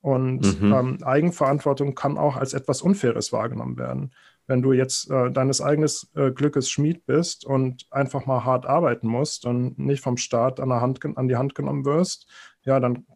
[0.00, 0.72] Und mhm.
[0.72, 4.12] ähm, Eigenverantwortung kann auch als etwas Unfaires wahrgenommen werden.
[4.46, 9.06] Wenn du jetzt äh, deines eigenen äh, Glückes Schmied bist und einfach mal hart arbeiten
[9.06, 12.26] musst und nicht vom Staat an, der Hand, an die Hand genommen wirst,
[12.64, 13.06] ja, dann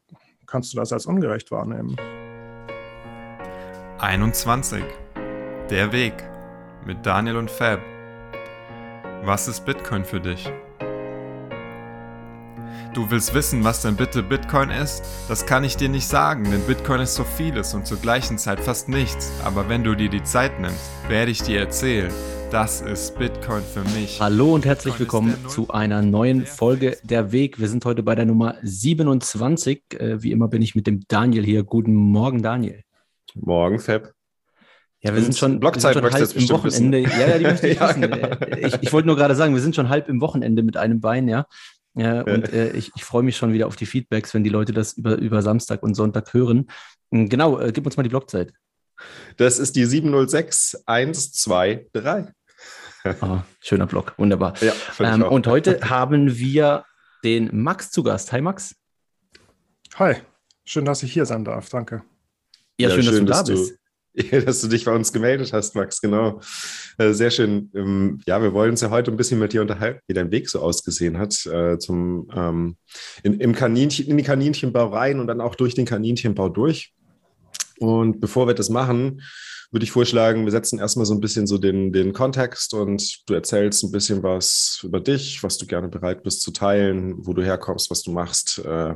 [0.47, 1.97] kannst du das als ungerecht wahrnehmen.
[3.99, 4.85] 21.
[5.71, 6.15] Der Weg
[6.85, 7.81] mit Daniel und Fab.
[9.25, 10.53] Was ist Bitcoin für dich?
[12.95, 15.03] Du willst wissen, was denn bitte Bitcoin ist?
[15.27, 18.61] Das kann ich dir nicht sagen, denn Bitcoin ist so vieles und zur gleichen Zeit
[18.61, 19.33] fast nichts.
[19.45, 22.13] Aber wenn du dir die Zeit nimmst, werde ich dir erzählen.
[22.53, 24.21] Das ist Bitcoin für mich.
[24.21, 27.59] Hallo und herzlich willkommen zu einer neuen Folge Der Weg.
[27.59, 29.83] Wir sind heute bei der Nummer 27.
[29.99, 31.65] Äh, wie immer bin ich mit dem Daniel hier.
[31.65, 32.85] Guten Morgen, Daniel.
[33.35, 34.13] Morgen, Fab.
[35.05, 37.05] Ja, wir sind schon, Blockzeit wir sind schon halb im Wochenende.
[37.05, 37.21] Wissen.
[37.21, 38.01] Ja, ja, die möchte ich ja, wissen.
[38.03, 38.29] Genau.
[38.57, 41.29] Ich, ich wollte nur gerade sagen, wir sind schon halb im Wochenende mit einem Bein,
[41.29, 41.47] ja.
[41.95, 44.73] Ja, und äh, ich, ich freue mich schon wieder auf die Feedbacks, wenn die Leute
[44.73, 46.67] das über, über Samstag und Sonntag hören.
[47.13, 48.53] Hm, genau, äh, gib uns mal die Blockzeit.
[49.37, 52.35] Das ist die 706123.
[53.21, 54.55] Oh, schöner Block, wunderbar.
[54.61, 56.85] Ja, ähm, und heute haben wir
[57.23, 58.33] den Max zu Gast.
[58.33, 58.75] Hi Max.
[59.97, 60.17] Hi,
[60.65, 61.69] schön, dass ich hier sein darf.
[61.69, 62.03] Danke.
[62.79, 63.79] Ja, ja schön, schön, dass du da bist.
[64.45, 66.41] dass du dich bei uns gemeldet hast, Max, genau.
[66.99, 67.71] Äh, sehr schön.
[67.75, 70.49] Ähm, ja, wir wollen uns ja heute ein bisschen mit dir unterhalten, wie dein Weg
[70.49, 72.77] so ausgesehen hat, äh, zum, ähm,
[73.25, 76.93] in, im Kaninchen, in die Kaninchenbau rein und dann auch durch den Kaninchenbau durch.
[77.79, 79.21] Und bevor wir das machen,
[79.75, 83.35] würde ich vorschlagen, wir setzen erstmal so ein bisschen so den, den Kontext und du
[83.35, 87.43] erzählst ein bisschen was über dich, was du gerne bereit bist zu teilen, wo du
[87.43, 88.95] herkommst, was du machst äh,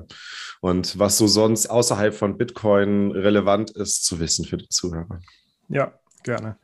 [0.60, 5.18] und was so sonst außerhalb von Bitcoin relevant ist zu wissen für die Zuhörer.
[5.68, 6.56] Ja, gerne.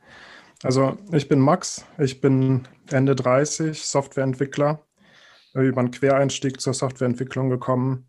[0.63, 4.81] Also ich bin Max, ich bin Ende 30, Softwareentwickler,
[5.55, 8.07] über einen Quereinstieg zur Softwareentwicklung gekommen.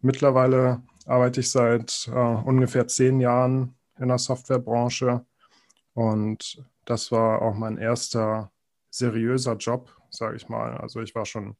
[0.00, 5.24] Mittlerweile arbeite ich seit äh, ungefähr zehn Jahren in der Softwarebranche
[5.94, 8.52] und das war auch mein erster
[8.90, 10.76] seriöser Job, sage ich mal.
[10.76, 11.56] Also ich war schon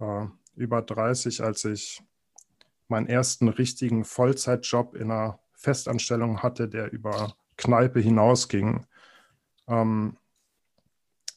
[0.00, 2.02] äh, über 30, als ich
[2.88, 8.86] meinen ersten richtigen Vollzeitjob in einer Festanstellung hatte, der über Kneipe hinausging.
[9.68, 10.16] Ähm,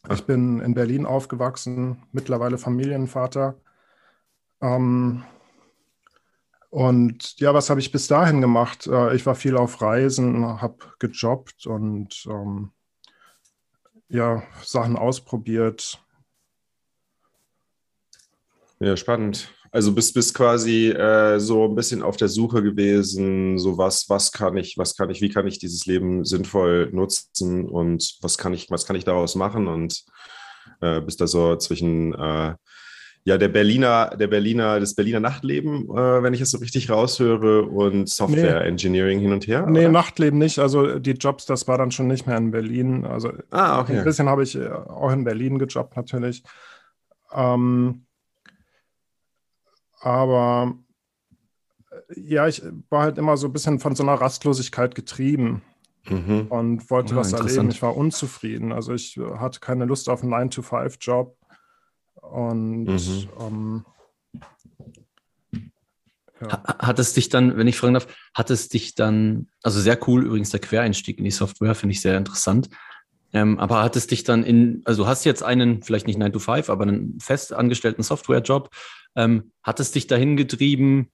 [0.09, 3.59] ich bin in Berlin aufgewachsen, mittlerweile Familienvater.
[4.61, 5.23] Ähm,
[6.69, 8.87] und ja, was habe ich bis dahin gemacht?
[8.87, 12.71] Äh, ich war viel auf Reisen, habe gejobbt und ähm,
[14.07, 15.99] ja, Sachen ausprobiert.
[18.79, 19.53] Ja, spannend.
[19.71, 24.31] Also bist, bist quasi äh, so ein bisschen auf der Suche gewesen, so was, was
[24.31, 28.53] kann ich, was kann ich, wie kann ich dieses Leben sinnvoll nutzen und was kann
[28.53, 30.05] ich, was kann ich daraus machen und
[30.81, 32.55] äh, bist da so zwischen äh,
[33.25, 37.63] ja, der Berliner, der Berliner, das Berliner Nachtleben, äh, wenn ich es so richtig raushöre,
[37.63, 38.67] und Software nee.
[38.67, 39.65] Engineering hin und her?
[39.67, 39.89] Nee, oder?
[39.89, 40.59] Nachtleben nicht.
[40.59, 43.05] Also die Jobs, das war dann schon nicht mehr in Berlin.
[43.05, 43.97] Also ah, okay.
[43.99, 46.43] ein bisschen habe ich äh, auch in Berlin gejobbt natürlich.
[47.33, 48.05] Ähm,
[49.99, 50.75] aber
[51.91, 55.61] äh, ja, ich war halt immer so ein bisschen von so einer Rastlosigkeit getrieben.
[56.07, 56.47] Mhm.
[56.47, 57.69] Und wollte ja, was erleben.
[57.69, 58.71] Ich war unzufrieden.
[58.71, 61.38] Also ich hatte keine Lust auf einen 9-to-5-Job
[62.31, 63.29] und mhm.
[63.39, 63.85] ähm,
[66.41, 66.63] ja.
[66.63, 70.25] Hat es dich dann, wenn ich fragen darf, hat es dich dann, also sehr cool
[70.25, 72.69] übrigens der Quereinstieg in die Software, finde ich sehr interessant.
[73.33, 76.39] Ähm, aber hat es dich dann in, also hast jetzt einen, vielleicht nicht 9 to
[76.39, 78.69] 5, aber einen festangestellten Softwarejob,
[79.15, 81.09] ähm, hat es dich dahin getrieben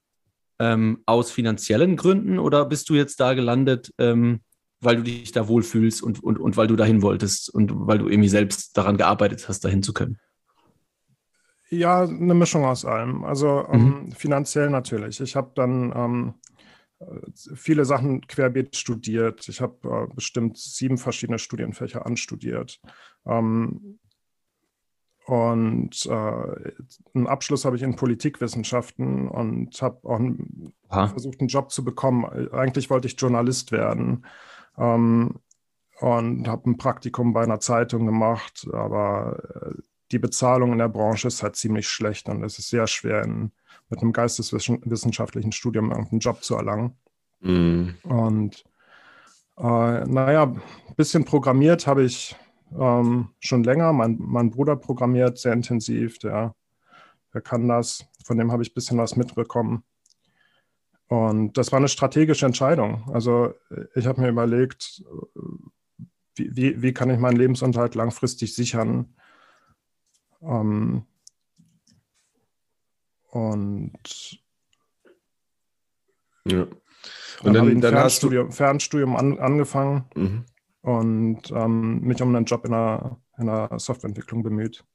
[0.60, 4.42] ähm, aus finanziellen Gründen oder bist du jetzt da gelandet, ähm,
[4.80, 8.08] weil du dich da wohlfühlst und, und, und weil du dahin wolltest und weil du
[8.08, 10.20] irgendwie selbst daran gearbeitet hast, dahin zu können?
[11.78, 13.24] Ja, eine Mischung aus allem.
[13.24, 13.88] Also ähm, mhm.
[13.88, 15.20] ähm, finanziell natürlich.
[15.20, 16.34] Ich habe dann ähm,
[17.56, 19.48] viele Sachen querbeet studiert.
[19.50, 22.80] Ich habe äh, bestimmt sieben verschiedene Studienfächer anstudiert.
[23.26, 24.00] Ähm,
[25.26, 26.72] und äh,
[27.16, 32.26] einen Abschluss habe ich in Politikwissenschaften und habe auch einen, versucht, einen Job zu bekommen.
[32.54, 34.26] Eigentlich wollte ich Journalist werden
[34.78, 35.40] ähm,
[36.00, 41.28] und habe ein Praktikum bei einer Zeitung gemacht, aber äh, die Bezahlung in der Branche
[41.28, 43.52] ist halt ziemlich schlecht und es ist sehr schwer, in,
[43.90, 46.96] mit einem geisteswissenschaftlichen Studium irgendeinen Job zu erlangen.
[47.42, 47.90] Mm.
[48.04, 48.64] Und
[49.58, 52.36] äh, naja, ein bisschen programmiert habe ich
[52.78, 53.94] ähm, schon länger.
[53.94, 56.56] Mein, mein Bruder programmiert sehr intensiv, der,
[57.34, 58.06] der kann das.
[58.24, 59.84] Von dem habe ich ein bisschen was mitbekommen.
[61.08, 63.04] Und das war eine strategische Entscheidung.
[63.14, 63.54] Also
[63.94, 65.04] ich habe mir überlegt,
[66.36, 69.14] wie, wie, wie, kann ich meinen Lebensunterhalt langfristig sichern?
[70.46, 71.06] Ähm,
[73.32, 74.40] und
[76.48, 76.68] ja.
[77.44, 80.46] Und dann, dann, dann Fernstudium, Fernstudium an, angefangen mhm.
[80.82, 84.86] und ähm, mich um einen Job in der, in der Softwareentwicklung bemüht.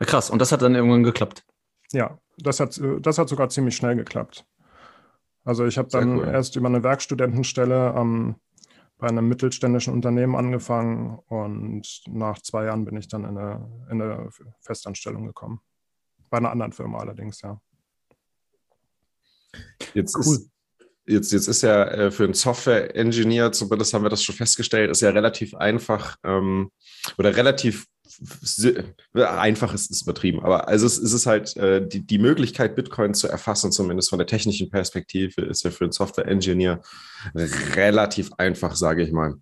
[0.00, 1.44] Ja, krass, und das hat dann irgendwann geklappt.
[1.92, 4.46] Ja, das hat, das hat sogar ziemlich schnell geklappt.
[5.44, 6.28] Also ich habe dann cool.
[6.28, 8.36] erst über eine Werkstudentenstelle ähm,
[9.02, 14.00] bei einem mittelständischen Unternehmen angefangen und nach zwei Jahren bin ich dann in eine, in
[14.00, 15.60] eine Festanstellung gekommen.
[16.30, 17.60] Bei einer anderen Firma allerdings, ja.
[19.92, 20.22] Jetzt cool.
[20.22, 20.50] ist
[21.04, 25.00] Jetzt, jetzt ist ja äh, für einen Software-Engineer, zumindest haben wir das schon festgestellt, ist
[25.00, 26.70] ja relativ einfach ähm,
[27.18, 27.86] oder relativ
[29.14, 33.14] einfach ist, ist übertrieben, aber also es, es ist halt äh, die, die Möglichkeit, Bitcoin
[33.14, 36.80] zu erfassen, zumindest von der technischen Perspektive, ist ja für einen Software-Engineer
[37.74, 39.34] relativ einfach, sage ich mal.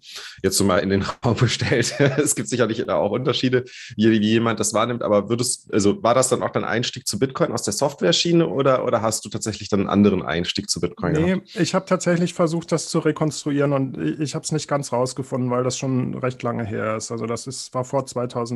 [0.43, 1.94] Jetzt so mal in den Raum gestellt.
[1.99, 3.64] es gibt sicherlich auch Unterschiede,
[3.96, 7.19] wie, wie jemand das wahrnimmt, aber würdest, also war das dann auch dein Einstieg zu
[7.19, 11.12] Bitcoin aus der Software-Schiene oder, oder hast du tatsächlich dann einen anderen Einstieg zu Bitcoin
[11.12, 11.56] nee, gehabt?
[11.56, 15.50] ich habe tatsächlich versucht, das zu rekonstruieren und ich, ich habe es nicht ganz rausgefunden,
[15.50, 17.11] weil das schon recht lange her ist.
[17.11, 18.06] Also das ist, war vor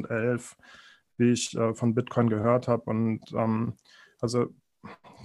[0.07, 0.57] 2011,
[1.17, 3.75] wie ich äh, von Bitcoin gehört habe und ähm,
[4.21, 4.47] also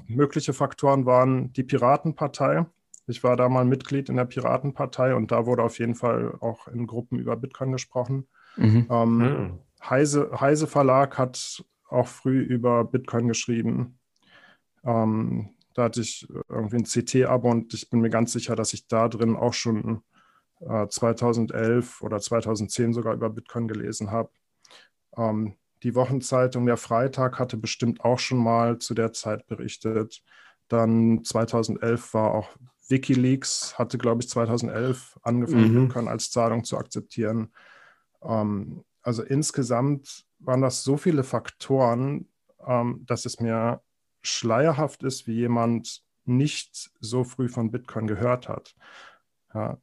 [0.08, 2.66] mögliche Faktoren waren die Piratenpartei,
[3.10, 6.68] ich war da mal Mitglied in der Piratenpartei und da wurde auf jeden Fall auch
[6.68, 8.28] in Gruppen über Bitcoin gesprochen.
[8.56, 8.88] Mhm.
[8.90, 9.60] Ähm, mhm.
[9.82, 13.98] Heise, Heise Verlag hat auch früh über Bitcoin geschrieben.
[14.84, 18.88] Ähm, da hatte ich irgendwie ein CT-Abo und ich bin mir ganz sicher, dass ich
[18.88, 20.04] da drin auch schon
[20.60, 24.30] äh, 2011 oder 2010 sogar über Bitcoin gelesen habe.
[25.18, 30.22] Ähm, die Wochenzeitung Der Freitag hatte bestimmt auch schon mal zu der Zeit berichtet.
[30.68, 32.50] Dann 2011 war auch
[32.90, 35.88] Wikileaks hatte, glaube ich, 2011 angefangen, mhm.
[35.88, 37.54] Bitcoin als Zahlung zu akzeptieren.
[38.24, 42.28] Ähm, also insgesamt waren das so viele Faktoren,
[42.66, 43.82] ähm, dass es mir
[44.22, 48.76] schleierhaft ist, wie jemand nicht so früh von Bitcoin gehört hat.
[49.54, 49.78] Ja,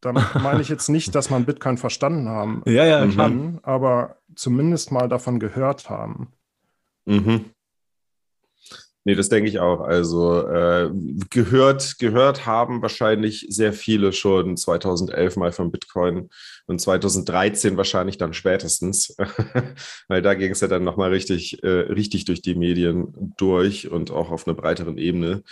[0.00, 4.92] damit meine ich jetzt nicht, dass man Bitcoin verstanden haben ja, ja, kann, aber zumindest
[4.92, 6.32] mal davon gehört haben.
[7.04, 7.46] Mhm.
[9.08, 9.80] Nee, das denke ich auch.
[9.80, 10.90] Also äh,
[11.30, 16.28] gehört, gehört haben wahrscheinlich sehr viele schon 2011 mal von Bitcoin
[16.66, 19.16] und 2013 wahrscheinlich dann spätestens,
[20.08, 24.10] weil da ging es ja dann nochmal richtig, äh, richtig durch die Medien durch und
[24.10, 25.42] auch auf einer breiteren Ebene.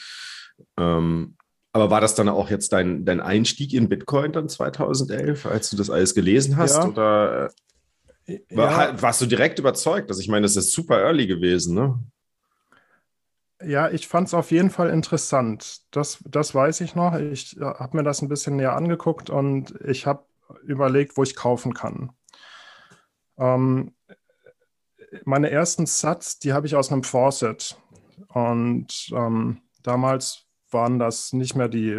[0.76, 1.36] Ähm,
[1.76, 5.76] aber war das dann auch jetzt dein, dein Einstieg in Bitcoin dann 2011, als du
[5.76, 6.76] das alles gelesen hast?
[6.76, 6.88] Ja.
[6.88, 7.50] Oder
[8.24, 9.02] äh, war, ja.
[9.02, 10.08] warst du direkt überzeugt?
[10.08, 12.02] Also ich meine, das ist super early gewesen, ne?
[13.62, 15.82] Ja, ich fand es auf jeden Fall interessant.
[15.90, 17.14] Das, das weiß ich noch.
[17.18, 20.24] Ich äh, habe mir das ein bisschen näher angeguckt und ich habe
[20.62, 22.10] überlegt, wo ich kaufen kann.
[23.36, 23.92] Ähm,
[25.26, 27.76] meine ersten Sats, die habe ich aus einem Faucet.
[28.28, 31.90] Und ähm, damals waren das nicht mehr die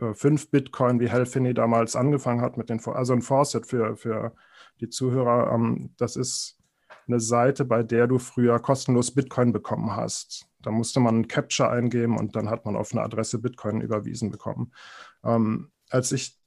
[0.00, 4.34] äh, 5 Bitcoin, wie Helfini damals angefangen hat mit den, also ein Faucet für, für
[4.80, 5.52] die Zuhörer.
[5.52, 6.58] Ähm, das ist
[7.06, 10.46] eine Seite, bei der du früher kostenlos Bitcoin bekommen hast.
[10.62, 14.30] Da musste man ein Capture eingeben und dann hat man auf eine Adresse Bitcoin überwiesen
[14.30, 14.72] bekommen.
[15.22, 16.38] Ähm, als ich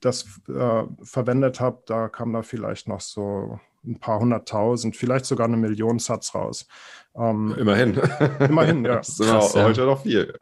[0.00, 5.46] das äh, verwendet habe, da kam da vielleicht noch so ein paar hunderttausend, vielleicht sogar
[5.46, 6.66] eine Million Satz raus.
[7.14, 8.00] Ähm, immerhin.
[8.40, 8.96] Immerhin, ja.
[8.96, 9.86] Das ist Krass, heute ja.
[9.86, 10.34] noch viel.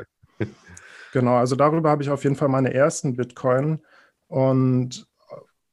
[1.12, 3.80] Genau, also darüber habe ich auf jeden Fall meine ersten Bitcoin
[4.26, 5.08] und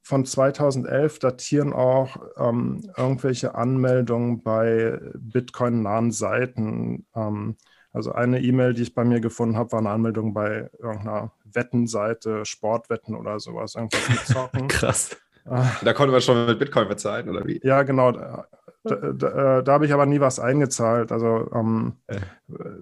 [0.05, 7.07] von 2011 datieren auch ähm, irgendwelche Anmeldungen bei Bitcoin-nahen Seiten.
[7.15, 7.55] Ähm,
[7.91, 12.45] also eine E-Mail, die ich bei mir gefunden habe, war eine Anmeldung bei irgendeiner Wettenseite,
[12.45, 14.67] Sportwetten oder sowas, irgendwas mit Zocken.
[14.67, 15.17] Krass.
[15.43, 17.59] da konnte man schon mit Bitcoin bezahlen, oder wie?
[17.63, 18.11] Ja, genau.
[18.11, 18.47] Da,
[18.83, 21.11] da, da habe ich aber nie was eingezahlt.
[21.11, 22.19] Also ähm, äh.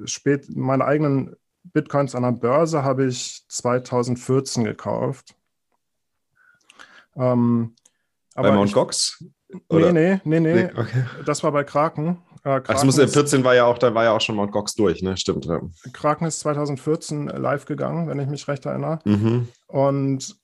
[0.05, 5.35] spät, meine eigenen Bitcoins an der Börse habe ich 2014 gekauft.
[7.15, 7.75] Ähm,
[8.35, 9.23] bei Mount ich, Gox?
[9.69, 9.93] Oder?
[9.93, 10.69] Nee, nee, nee, nee.
[10.75, 11.05] Okay.
[11.25, 12.17] Das war bei Kraken.
[12.43, 14.73] Äh, Kraken Ach, muss, 14 war ja auch, da war ja auch schon Mount Gox
[14.73, 15.15] durch, ne?
[15.15, 15.45] Stimmt.
[15.45, 15.61] Ja.
[15.93, 18.99] Kraken ist 2014 live gegangen, wenn ich mich recht erinnere.
[19.05, 19.47] Mhm.
[19.67, 20.35] Und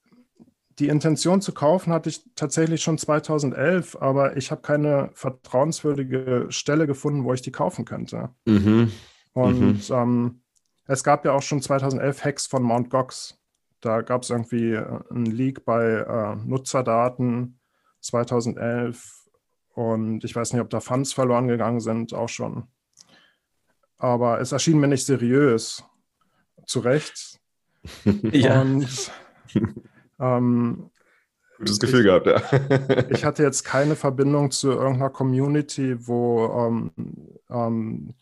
[0.78, 6.88] die Intention zu kaufen hatte ich tatsächlich schon 2011, aber ich habe keine vertrauenswürdige Stelle
[6.88, 8.30] gefunden, wo ich die kaufen könnte.
[8.46, 8.92] Mhm.
[9.34, 9.82] Und mhm.
[9.90, 10.42] Ähm,
[10.89, 13.38] es gab ja auch schon 2011 Hacks von Mount Gox.
[13.79, 17.60] Da gab es irgendwie äh, einen Leak bei äh, Nutzerdaten
[18.01, 19.27] 2011
[19.75, 22.63] und ich weiß nicht, ob da Funds verloren gegangen sind, auch schon.
[24.00, 25.84] Aber es erschien mir nicht seriös.
[26.65, 27.39] Zu Recht.
[28.31, 28.62] ja.
[28.62, 29.12] Und
[30.19, 30.89] ähm,
[31.58, 33.05] Gutes Gefühl ich, gehabt, ja.
[33.10, 36.91] ich hatte jetzt keine Verbindung zu irgendeiner Community, wo ähm,
[37.50, 38.15] ähm,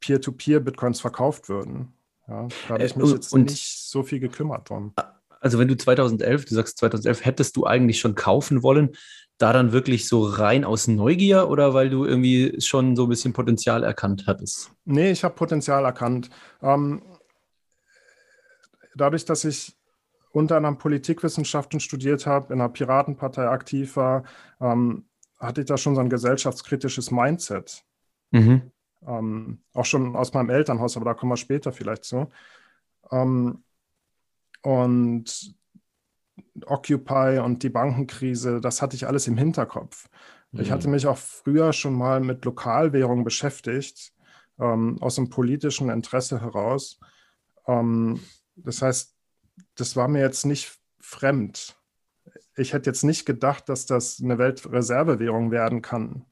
[0.00, 1.94] Peer-to-Peer-Bitcoins verkauft würden.
[2.28, 4.94] Ja, da habe ich mich äh, jetzt und, nicht so viel gekümmert drum.
[5.40, 8.96] Also wenn du 2011, du sagst 2011, hättest du eigentlich schon kaufen wollen,
[9.36, 13.32] da dann wirklich so rein aus Neugier oder weil du irgendwie schon so ein bisschen
[13.32, 14.70] Potenzial erkannt hattest?
[14.84, 16.30] Nee, ich habe Potenzial erkannt.
[16.62, 17.02] Ähm,
[18.94, 19.76] dadurch, dass ich
[20.32, 24.24] unter anderem Politikwissenschaften studiert habe, in einer Piratenpartei aktiv war,
[24.60, 25.04] ähm,
[25.38, 27.84] hatte ich da schon so ein gesellschaftskritisches Mindset.
[28.30, 28.70] Mhm.
[29.06, 32.28] Ähm, auch schon aus meinem Elternhaus, aber da kommen wir später vielleicht zu.
[33.10, 33.62] Ähm,
[34.62, 35.54] und
[36.66, 40.08] Occupy und die Bankenkrise, das hatte ich alles im Hinterkopf.
[40.52, 40.60] Mhm.
[40.60, 44.12] Ich hatte mich auch früher schon mal mit Lokalwährung beschäftigt,
[44.58, 46.98] ähm, aus einem politischen Interesse heraus.
[47.66, 48.20] Ähm,
[48.56, 49.14] das heißt,
[49.74, 51.76] das war mir jetzt nicht fremd.
[52.56, 56.24] Ich hätte jetzt nicht gedacht, dass das eine Weltreservewährung werden kann,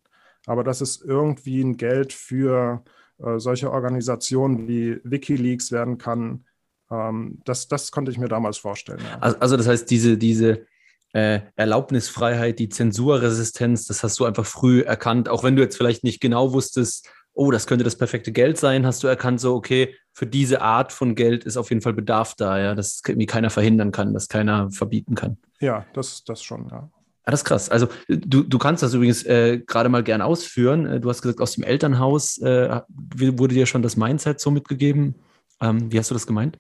[0.47, 2.85] aber dass es irgendwie ein Geld für
[3.19, 6.45] äh, solche Organisationen wie Wikileaks werden kann,
[6.91, 9.01] ähm, das, das konnte ich mir damals vorstellen.
[9.09, 9.19] Ja.
[9.21, 10.67] Also, also, das heißt, diese, diese
[11.13, 16.05] äh, Erlaubnisfreiheit, die Zensurresistenz, das hast du einfach früh erkannt, auch wenn du jetzt vielleicht
[16.05, 19.95] nicht genau wusstest, oh, das könnte das perfekte Geld sein, hast du erkannt, so, okay,
[20.13, 23.49] für diese Art von Geld ist auf jeden Fall Bedarf da, ja, dass irgendwie keiner
[23.51, 25.39] verhindern kann, dass keiner verbieten kann.
[25.61, 26.91] Ja, das, das schon, ja.
[27.25, 27.69] Ah, das ist krass.
[27.69, 30.87] Also du, du kannst das übrigens äh, gerade mal gern ausführen.
[30.87, 35.15] Äh, du hast gesagt, aus dem Elternhaus äh, wurde dir schon das Mindset so mitgegeben.
[35.61, 36.59] Ähm, wie hast du das gemeint?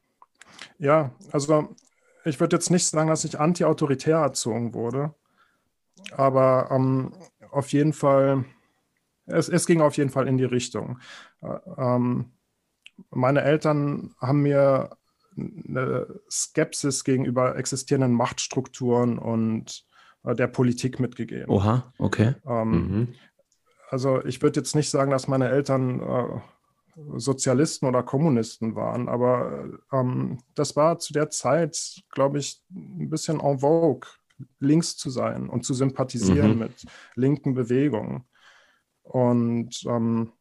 [0.78, 1.74] Ja, also
[2.24, 5.14] ich würde jetzt nicht sagen, dass ich anti-autoritär erzogen wurde,
[6.12, 7.12] aber ähm,
[7.50, 8.44] auf jeden Fall,
[9.26, 11.00] es, es, ging auf jeden Fall in die Richtung.
[11.40, 12.32] Äh, ähm,
[13.10, 14.96] meine Eltern haben mir
[15.36, 19.84] eine Skepsis gegenüber existierenden Machtstrukturen und
[20.24, 21.48] der Politik mitgegeben.
[21.48, 22.34] Oha, okay.
[22.46, 23.08] Ähm, mhm.
[23.90, 26.40] Also ich würde jetzt nicht sagen, dass meine Eltern äh,
[27.16, 29.08] Sozialisten oder Kommunisten waren.
[29.08, 34.08] Aber ähm, das war zu der Zeit, glaube ich, ein bisschen en vogue,
[34.58, 36.58] links zu sein und zu sympathisieren mhm.
[36.58, 38.24] mit linken Bewegungen.
[39.02, 40.32] Und ähm,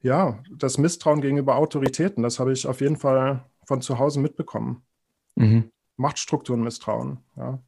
[0.00, 4.82] ja, das Misstrauen gegenüber Autoritäten, das habe ich auf jeden Fall von zu Hause mitbekommen.
[5.36, 5.70] Mhm.
[5.96, 7.60] Machtstrukturen misstrauen, ja.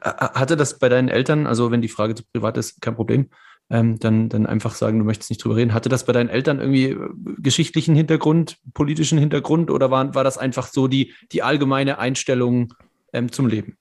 [0.00, 3.28] Hatte das bei deinen Eltern, also wenn die Frage zu privat ist, kein Problem,
[3.70, 5.74] ähm, dann, dann einfach sagen, du möchtest nicht drüber reden.
[5.74, 7.08] Hatte das bei deinen Eltern irgendwie äh,
[7.38, 12.74] geschichtlichen Hintergrund, politischen Hintergrund oder war, war das einfach so die, die allgemeine Einstellung
[13.12, 13.76] ähm, zum Leben?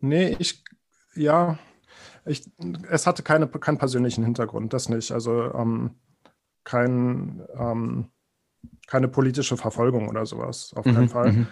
[0.00, 0.64] Nee, ich,
[1.14, 1.58] ja,
[2.24, 2.44] ich,
[2.90, 5.12] es hatte keine, keinen persönlichen Hintergrund, das nicht.
[5.12, 5.96] Also ähm,
[6.64, 8.06] kein, ähm,
[8.86, 11.46] keine politische Verfolgung oder sowas, auf keinen mhm, Fall.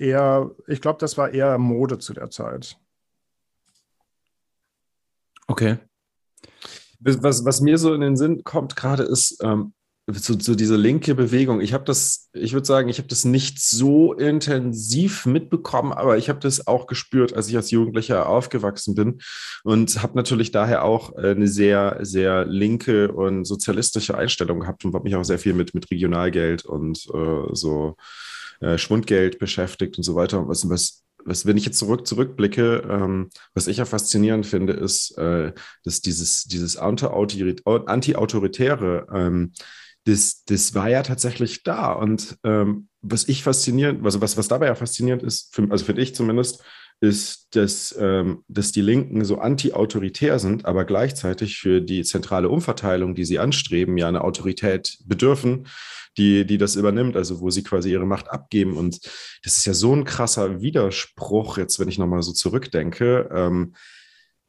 [0.00, 2.78] Eher, ich glaube, das war eher Mode zu der Zeit.
[5.46, 5.76] Okay.
[7.00, 9.74] Was, was mir so in den Sinn kommt gerade ist, ähm,
[10.06, 11.60] so, so, diese linke Bewegung.
[11.60, 16.30] Ich habe das, ich würde sagen, ich habe das nicht so intensiv mitbekommen, aber ich
[16.30, 19.20] habe das auch gespürt, als ich als Jugendlicher aufgewachsen bin
[19.64, 25.04] und habe natürlich daher auch eine sehr, sehr linke und sozialistische Einstellung gehabt und habe
[25.04, 27.96] mich auch sehr viel mit, mit Regionalgeld und äh, so
[28.60, 30.48] äh, Schwundgeld beschäftigt und so weiter.
[30.48, 35.16] Was, was was, wenn ich jetzt zurück, zurückblicke, ähm, was ich ja faszinierend finde, ist,
[35.18, 35.52] äh,
[35.84, 39.52] dass dieses, dieses Anti-Autoritäre, ähm,
[40.04, 41.92] das, das war ja tatsächlich da.
[41.92, 46.02] Und ähm, was ich faszinierend, also was, was dabei ja faszinierend ist, für, also finde
[46.02, 46.62] ich zumindest,
[47.00, 53.14] ist, dass, ähm, dass die Linken so anti-autoritär sind, aber gleichzeitig für die zentrale Umverteilung,
[53.14, 55.66] die sie anstreben, ja eine Autorität bedürfen,
[56.18, 58.76] die, die das übernimmt, also wo sie quasi ihre Macht abgeben.
[58.76, 59.00] Und
[59.42, 63.30] das ist ja so ein krasser Widerspruch, jetzt wenn ich nochmal so zurückdenke.
[63.32, 63.74] Ähm,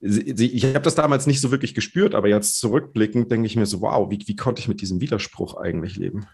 [0.02, 3.82] ich habe das damals nicht so wirklich gespürt, aber jetzt zurückblickend denke ich mir so,
[3.82, 6.26] wow, wie, wie konnte ich mit diesem Widerspruch eigentlich leben?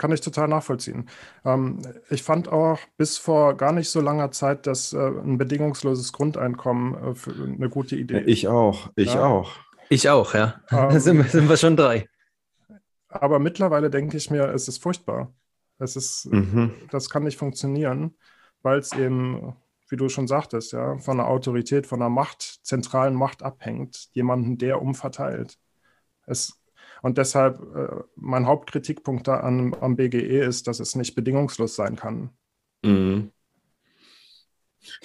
[0.00, 1.10] Kann ich total nachvollziehen.
[1.44, 6.14] Ähm, ich fand auch bis vor gar nicht so langer Zeit, dass äh, ein bedingungsloses
[6.14, 8.28] Grundeinkommen äh, eine gute Idee ist.
[8.28, 9.26] Ich auch, ich ja.
[9.26, 9.52] auch.
[9.90, 10.58] Ich auch, ja.
[10.70, 12.08] Ähm, sind, sind wir schon drei.
[13.10, 15.34] Aber mittlerweile denke ich mir, es ist furchtbar.
[15.78, 16.72] Es ist, mhm.
[16.90, 18.16] das kann nicht funktionieren,
[18.62, 19.54] weil es eben
[19.90, 24.56] wie du schon sagtest, ja, von der Autorität, von der Macht, zentralen Macht abhängt, jemanden,
[24.56, 25.58] der umverteilt.
[26.26, 26.59] Es,
[27.02, 31.96] und deshalb äh, mein Hauptkritikpunkt da an, am BGE ist, dass es nicht bedingungslos sein
[31.96, 32.30] kann.
[32.82, 33.30] Mhm.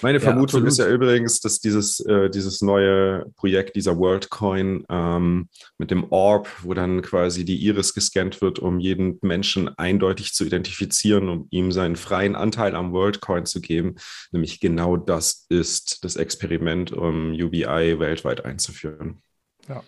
[0.00, 5.48] Meine Vermutung ja, ist ja übrigens, dass dieses, äh, dieses neue Projekt, dieser WorldCoin ähm,
[5.78, 10.44] mit dem Orb, wo dann quasi die Iris gescannt wird, um jeden Menschen eindeutig zu
[10.44, 13.96] identifizieren, um ihm seinen freien Anteil am WorldCoin zu geben,
[14.32, 19.22] nämlich genau das ist das Experiment, um UBI weltweit einzuführen.
[19.68, 19.82] Ja.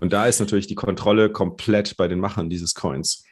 [0.00, 3.24] Und da ist natürlich die Kontrolle komplett bei den Machern dieses Coins.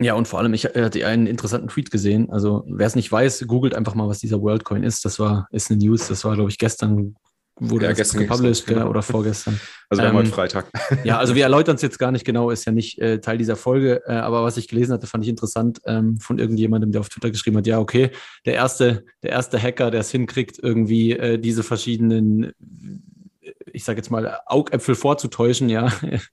[0.00, 2.30] Ja, und vor allem, ich hatte einen interessanten Tweet gesehen.
[2.30, 5.04] Also, wer es nicht weiß, googelt einfach mal, was dieser WorldCoin ist.
[5.04, 7.14] Das war, ist eine News, das war, glaube ich, gestern
[7.60, 8.88] wurde ja, das gepublished genau.
[8.88, 9.60] oder vorgestern.
[9.88, 10.70] Also wir ähm, haben heute Freitag.
[11.04, 13.56] Ja, also wir erläutern es jetzt gar nicht genau, ist ja nicht äh, Teil dieser
[13.56, 17.10] Folge, äh, aber was ich gelesen hatte, fand ich interessant ähm, von irgendjemandem, der auf
[17.10, 18.10] Twitter geschrieben hat, ja, okay,
[18.46, 22.54] der erste, der erste Hacker, der es hinkriegt, irgendwie äh, diese verschiedenen
[23.72, 25.92] ich sage jetzt mal, Augäpfel vorzutäuschen, ja,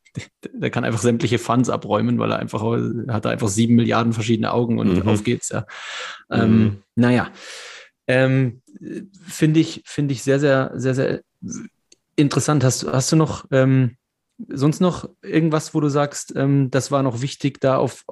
[0.54, 2.64] der kann einfach sämtliche Funds abräumen, weil er einfach
[3.08, 5.08] hat er einfach sieben Milliarden verschiedene Augen und mhm.
[5.08, 5.66] auf geht's, ja.
[6.30, 6.84] Ähm, mhm.
[6.96, 7.32] Naja,
[8.08, 8.62] ähm,
[9.28, 11.22] finde ich, finde ich sehr, sehr, sehr, sehr
[12.16, 12.64] interessant.
[12.64, 13.98] Hast, hast du noch ähm,
[14.48, 18.06] sonst noch irgendwas, wo du sagst, ähm, das war noch wichtig, da auf,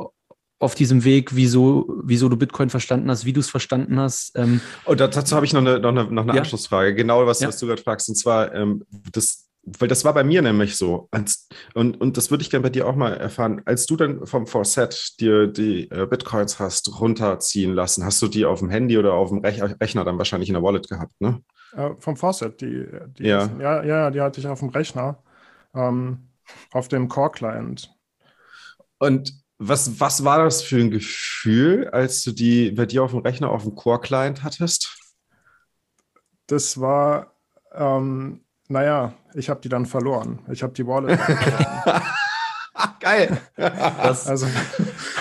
[0.59, 4.31] auf diesem Weg, wieso, wieso du Bitcoin verstanden hast, wie du es verstanden hast.
[4.35, 6.41] Ähm, oh, dazu habe ich noch eine, noch eine, noch eine ja?
[6.41, 7.47] Anschlussfrage, genau was, ja.
[7.47, 8.09] was du gerade fragst.
[8.09, 11.09] Und zwar, ähm, das, weil das war bei mir nämlich so.
[11.11, 13.61] Als, und, und das würde ich gerne bei dir auch mal erfahren.
[13.65, 18.45] Als du dann vom Forset dir die äh, Bitcoins hast runterziehen lassen, hast du die
[18.45, 21.41] auf dem Handy oder auf dem Rech Rechner dann wahrscheinlich in der Wallet gehabt, ne?
[21.73, 22.87] Äh, vom Faucet, die,
[23.17, 23.49] die ja.
[23.59, 25.21] ja, ja, die hatte ich auf dem Rechner,
[25.75, 26.29] ähm,
[26.71, 27.93] auf dem Core-Client.
[28.99, 33.21] Und was, was war das für ein Gefühl, als du die bei dir auf dem
[33.21, 34.97] Rechner auf dem Core-Client hattest?
[36.45, 37.33] Das war,
[37.73, 40.39] ähm, naja, ich habe die dann verloren.
[40.51, 41.19] Ich habe die Wallet.
[42.99, 43.37] Geil.
[43.55, 44.45] Das, also,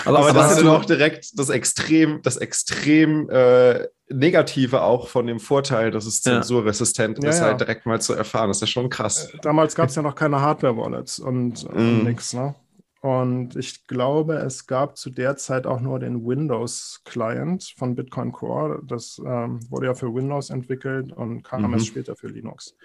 [0.05, 5.25] aber, aber das ist dann auch direkt das extrem, das extrem äh, Negative auch von
[5.25, 7.29] dem Vorteil, dass es zensurresistent ja.
[7.29, 7.49] ist, ja, ja.
[7.49, 8.49] halt direkt mal zu erfahren.
[8.49, 9.29] Das ist ja schon krass.
[9.41, 12.05] Damals gab es ja noch keine Hardware-Wallets und, und mm.
[12.05, 12.55] nichts, ne?
[13.01, 18.81] Und ich glaube, es gab zu der Zeit auch nur den Windows-Client von Bitcoin Core.
[18.85, 21.73] Das ähm, wurde ja für Windows entwickelt und kam mhm.
[21.73, 22.75] erst später für Linux.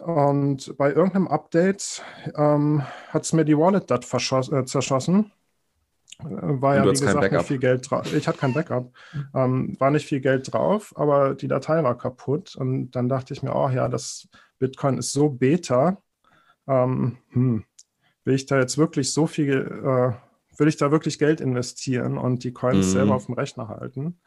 [0.00, 2.02] Und bei irgendeinem Update
[2.36, 5.32] ähm, hat es mir die Wallet dat äh, zerschossen.
[6.20, 8.12] Äh, war ja, wie gesagt, nicht viel Geld drauf.
[8.12, 8.92] Ich hatte kein Backup.
[9.34, 12.56] Ähm, war nicht viel Geld drauf, aber die Datei war kaputt.
[12.56, 15.98] Und dann dachte ich mir, oh ja, das Bitcoin ist so beta.
[16.66, 17.64] Ähm, hm,
[18.24, 22.44] will ich da jetzt wirklich so viel, äh, will ich da wirklich Geld investieren und
[22.44, 22.90] die Coins mhm.
[22.90, 24.20] selber auf dem Rechner halten?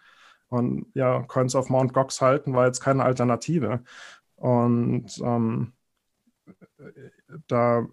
[0.50, 3.84] Und ja, Coins auf Mount Gox halten war jetzt keine Alternative.
[4.36, 5.74] Und ähm,
[7.48, 7.88] da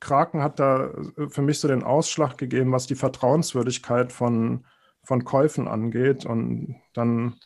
[0.00, 0.90] Kraken hat da
[1.28, 4.66] für mich so den Ausschlag gegeben, was die Vertrauenswürdigkeit von,
[5.02, 6.26] von Käufen angeht.
[6.26, 7.36] Und dann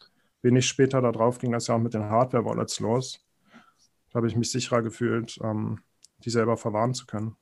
[0.43, 3.25] wenig später darauf ging das ja auch mit den Hardware-Wallets los.
[4.11, 5.81] Da habe ich mich sicherer gefühlt, ähm,
[6.25, 7.37] die selber verwahren zu können.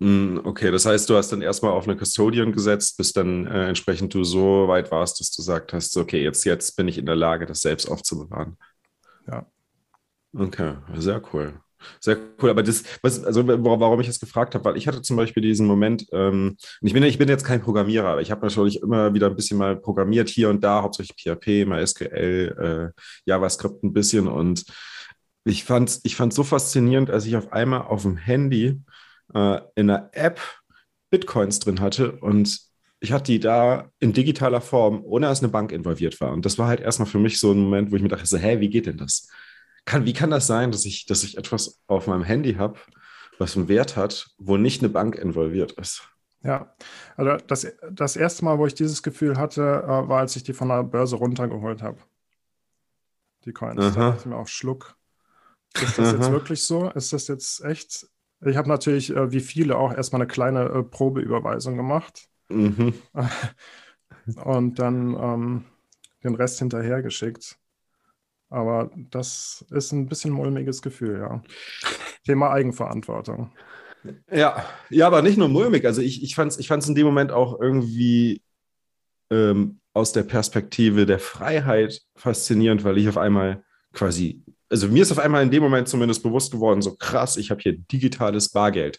[0.00, 3.68] Hm, okay, das heißt, du hast dann erstmal auf eine Custodian gesetzt, bis dann äh,
[3.68, 7.04] entsprechend du so weit warst, dass du gesagt hast, okay, jetzt, jetzt bin ich in
[7.04, 8.56] der Lage, das selbst aufzubewahren.
[9.30, 9.46] Ja.
[10.34, 11.60] Okay, sehr cool.
[11.98, 15.16] Sehr cool, aber das, was, also warum ich das gefragt habe, weil ich hatte zum
[15.16, 18.82] Beispiel diesen Moment, ähm, ich bin, ich bin jetzt kein Programmierer, aber ich habe natürlich
[18.82, 23.92] immer wieder ein bisschen mal programmiert hier und da, hauptsächlich PHP, MySQL, äh, JavaScript ein
[23.94, 24.64] bisschen und
[25.44, 28.80] ich fand es ich fand's so faszinierend, als ich auf einmal auf dem Handy
[29.34, 30.40] äh, in einer App
[31.10, 32.60] Bitcoins drin hatte und
[33.00, 36.32] ich hatte die da in digitaler Form, ohne dass eine Bank involviert war.
[36.32, 38.36] Und das war halt erstmal für mich so ein Moment, wo ich mir dachte, so,
[38.36, 39.28] hä, wie geht denn das?
[39.86, 42.78] Kann, wie kann das sein, dass ich, dass ich etwas auf meinem Handy habe,
[43.38, 46.02] was einen Wert hat, wo nicht eine Bank involviert ist?
[46.42, 46.74] Ja,
[47.16, 50.52] also das, das erste Mal, wo ich dieses Gefühl hatte, äh, war, als ich die
[50.52, 51.98] von der Börse runtergeholt habe.
[53.44, 53.80] Die Coins.
[53.80, 53.90] Aha.
[53.90, 54.96] Da dachte ich mir auch Schluck.
[55.74, 56.16] Ist das Aha.
[56.16, 56.90] jetzt wirklich so?
[56.90, 58.06] Ist das jetzt echt
[58.44, 62.28] ich habe natürlich, äh, wie viele, auch erstmal eine kleine äh, Probeüberweisung gemacht.
[62.48, 62.94] Mhm.
[64.44, 65.64] Und dann ähm,
[66.24, 67.58] den Rest hinterhergeschickt.
[68.48, 71.42] Aber das ist ein bisschen mulmiges Gefühl, ja.
[72.24, 73.52] Thema Eigenverantwortung.
[74.30, 75.84] Ja, ja, aber nicht nur mulmig.
[75.84, 78.42] Also ich, ich fand es ich in dem Moment auch irgendwie
[79.30, 85.12] ähm, aus der Perspektive der Freiheit faszinierend, weil ich auf einmal quasi also mir ist
[85.12, 88.98] auf einmal in dem Moment zumindest bewusst geworden, so krass, ich habe hier digitales Bargeld.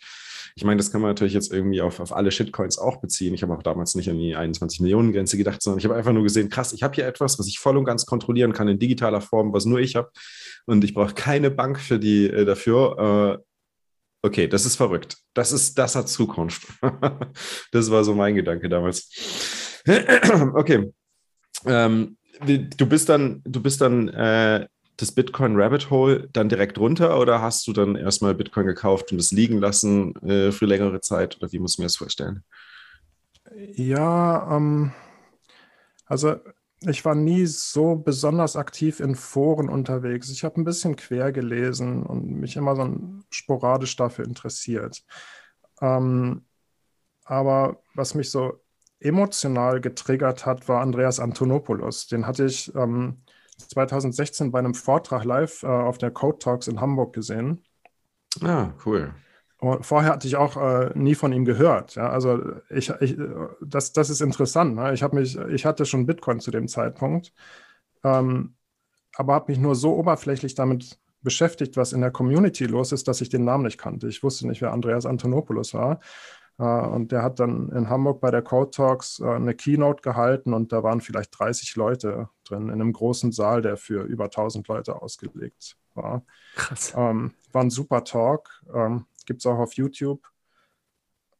[0.55, 3.33] Ich meine, das kann man natürlich jetzt irgendwie auf, auf alle Shitcoins auch beziehen.
[3.33, 6.11] Ich habe auch damals nicht an die 21 Millionen Grenze gedacht, sondern ich habe einfach
[6.11, 8.77] nur gesehen, krass, ich habe hier etwas, was ich voll und ganz kontrollieren kann in
[8.77, 10.11] digitaler Form, was nur ich habe.
[10.65, 13.39] Und ich brauche keine Bank für die äh, dafür.
[13.39, 15.17] Äh, okay, das ist verrückt.
[15.33, 16.67] Das ist, das hat Zukunft.
[17.71, 19.81] das war so mein Gedanke damals.
[20.53, 20.91] okay.
[21.65, 24.67] Ähm, du bist dann, du bist dann äh,
[25.01, 29.19] das Bitcoin Rabbit Hole dann direkt runter oder hast du dann erstmal Bitcoin gekauft und
[29.19, 32.43] es liegen lassen äh, für längere Zeit oder wie muss ich mir das vorstellen?
[33.75, 34.91] Ja, ähm,
[36.05, 36.35] also
[36.81, 40.29] ich war nie so besonders aktiv in Foren unterwegs.
[40.29, 42.97] Ich habe ein bisschen quer gelesen und mich immer so
[43.29, 45.03] sporadisch dafür interessiert.
[45.79, 46.45] Ähm,
[47.23, 48.61] aber was mich so
[48.99, 52.07] emotional getriggert hat, war Andreas Antonopoulos.
[52.07, 53.23] Den hatte ich ähm,
[53.67, 57.63] 2016 bei einem Vortrag live äh, auf der Code Talks in Hamburg gesehen.
[58.41, 59.13] Ah, cool.
[59.61, 61.95] Und vorher hatte ich auch äh, nie von ihm gehört.
[61.95, 62.09] Ja?
[62.09, 63.15] Also ich, ich,
[63.61, 64.75] das, das ist interessant.
[64.75, 64.93] Ne?
[64.93, 67.31] Ich, mich, ich hatte schon Bitcoin zu dem Zeitpunkt,
[68.03, 68.55] ähm,
[69.15, 73.21] aber habe mich nur so oberflächlich damit beschäftigt, was in der Community los ist, dass
[73.21, 74.07] ich den Namen nicht kannte.
[74.07, 75.99] Ich wusste nicht, wer Andreas Antonopoulos war.
[76.61, 80.53] Äh, und der hat dann in Hamburg bei der Code Talks äh, eine Keynote gehalten
[80.53, 84.67] und da waren vielleicht 30 Leute drin in einem großen Saal, der für über 1000
[84.67, 86.23] Leute ausgelegt war.
[86.55, 86.93] Krass.
[86.95, 90.21] Ähm, war ein super Talk, ähm, gibt es auch auf YouTube.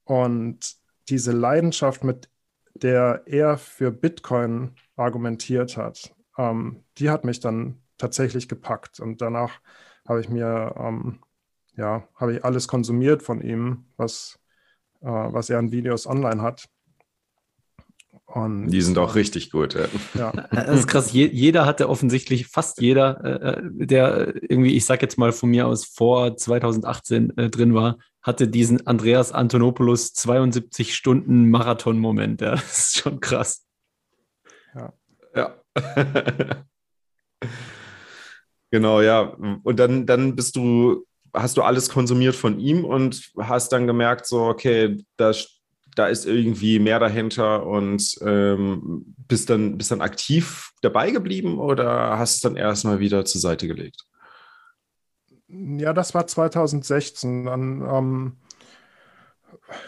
[0.04, 0.76] Und
[1.08, 2.30] diese Leidenschaft, mit
[2.74, 9.00] der er für Bitcoin argumentiert hat, ähm, die hat mich dann tatsächlich gepackt.
[9.00, 9.60] Und danach
[10.08, 11.20] habe ich mir, ähm,
[11.76, 14.41] ja, habe ich alles konsumiert von ihm, was
[15.02, 16.70] was er an Videos online hat.
[18.34, 19.74] Und, die sind auch richtig gut.
[19.74, 19.88] Ja.
[20.14, 20.32] ja.
[20.52, 21.12] Das ist krass.
[21.12, 25.50] Je, jeder hatte offensichtlich, fast jeder, äh, äh der irgendwie, ich sag jetzt mal von
[25.50, 32.42] mir aus vor 2018 äh, drin war, hatte diesen Andreas Antonopoulos 72 Stunden Marathon-Moment.
[32.42, 32.52] Ja.
[32.52, 33.66] Das ist schon krass.
[34.76, 34.94] Ja.
[35.36, 35.56] Ja.
[38.72, 39.22] genau, ja.
[39.64, 44.26] Und dann, dann bist du hast du alles konsumiert von ihm und hast dann gemerkt,
[44.26, 45.32] so, okay, da,
[45.96, 52.18] da ist irgendwie mehr dahinter und ähm, bist, dann, bist dann aktiv dabei geblieben oder
[52.18, 54.06] hast es dann erstmal wieder zur Seite gelegt?
[55.48, 57.46] Ja, das war 2016.
[57.46, 58.38] Dann ähm,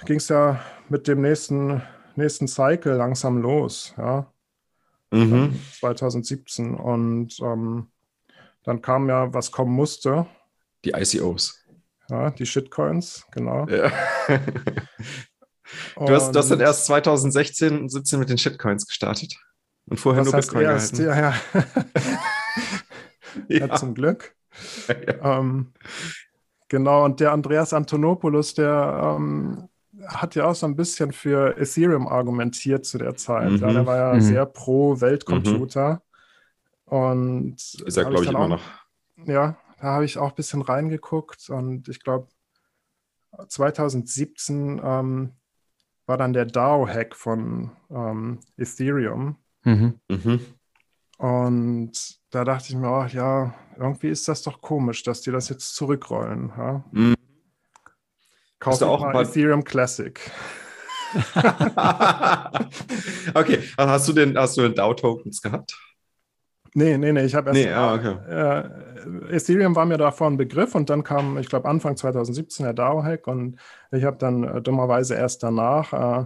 [0.05, 1.81] ging es ja mit dem nächsten,
[2.15, 4.27] nächsten Cycle langsam los, ja.
[5.11, 5.59] Mhm.
[5.79, 6.75] 2017.
[6.75, 7.87] Und ähm,
[8.63, 10.25] dann kam ja, was kommen musste.
[10.85, 11.63] Die ICOs.
[12.09, 13.65] Ja, die Shitcoins, genau.
[13.67, 13.91] Ja.
[15.95, 19.35] du, hast, du hast dann erst 2016, 17 mit den Shitcoins gestartet
[19.87, 21.41] und vorher nur Bitcoin erst, gehalten.
[21.53, 21.63] Ja,
[23.47, 23.67] ja.
[23.67, 23.75] ja.
[23.75, 24.35] zum Glück.
[24.87, 25.39] Ja.
[25.39, 25.73] Ähm,
[26.67, 29.69] genau, und der Andreas Antonopoulos, der ähm,
[30.07, 33.51] hat ja auch so ein bisschen für Ethereum argumentiert zu der Zeit.
[33.51, 33.57] Mhm.
[33.57, 34.21] Ja, der war ja mhm.
[34.21, 35.93] sehr pro Weltcomputer.
[35.93, 35.99] Mhm.
[36.85, 38.61] Und ist er, glaube ich, immer auch, noch.
[39.25, 42.29] Ja, da habe ich auch ein bisschen reingeguckt und ich glaube,
[43.49, 45.33] 2017 ähm,
[46.05, 49.35] war dann der DAO-Hack von ähm, Ethereum.
[49.63, 49.99] Mhm.
[50.07, 50.39] Mhm.
[51.17, 51.91] Und
[52.29, 55.75] da dachte ich mir auch, ja, irgendwie ist das doch komisch, dass die das jetzt
[55.75, 56.53] zurückrollen.
[56.57, 56.85] Ja?
[56.91, 57.15] Mhm.
[58.59, 60.17] Kauf auch mal Ethereum Classic.
[63.33, 65.77] okay, hast du denn, hast du denn DAO-Tokens gehabt?
[66.75, 67.61] Nee, nee, nee, ich habe erst.
[67.61, 68.15] Nee, ah, okay.
[68.29, 72.73] äh, Ethereum war mir davor ein Begriff und dann kam, ich glaube, Anfang 2017 der
[72.73, 73.57] DAO-Hack und
[73.91, 76.25] ich habe dann äh, dummerweise erst danach äh,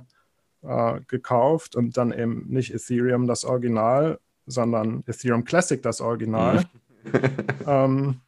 [0.68, 6.64] äh, gekauft und dann eben nicht Ethereum das Original, sondern Ethereum Classic das Original.
[7.68, 8.22] ähm,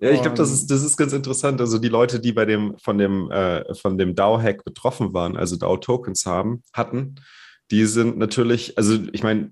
[0.00, 1.60] ja, ich glaube, das ist, das ist ganz interessant.
[1.60, 5.56] Also die Leute, die bei dem von dem äh, von dem DAO-Hack betroffen waren, also
[5.56, 7.16] DAO-Tokens haben, hatten,
[7.70, 9.50] die sind natürlich, also ich meine,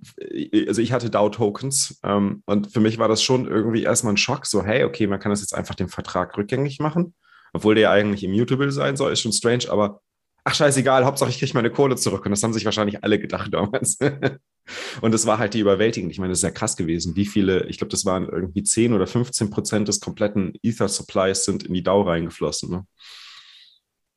[0.69, 4.47] also ich hatte DAO-Tokens ähm, und für mich war das schon irgendwie erstmal ein Schock,
[4.47, 7.15] so hey, okay, man kann das jetzt einfach den Vertrag rückgängig machen,
[7.53, 10.01] obwohl der ja eigentlich immutable sein soll, ist schon strange, aber
[10.45, 13.53] ach scheißegal, Hauptsache ich kriege meine Kohle zurück und das haben sich wahrscheinlich alle gedacht
[13.55, 13.99] damals.
[15.01, 16.13] und das war halt die überwältigend.
[16.13, 18.93] Ich meine, das ist ja krass gewesen, wie viele, ich glaube, das waren irgendwie 10
[18.93, 22.71] oder 15 Prozent des kompletten Ether-Supplies sind in die DAO reingeflossen.
[22.71, 22.87] Ne?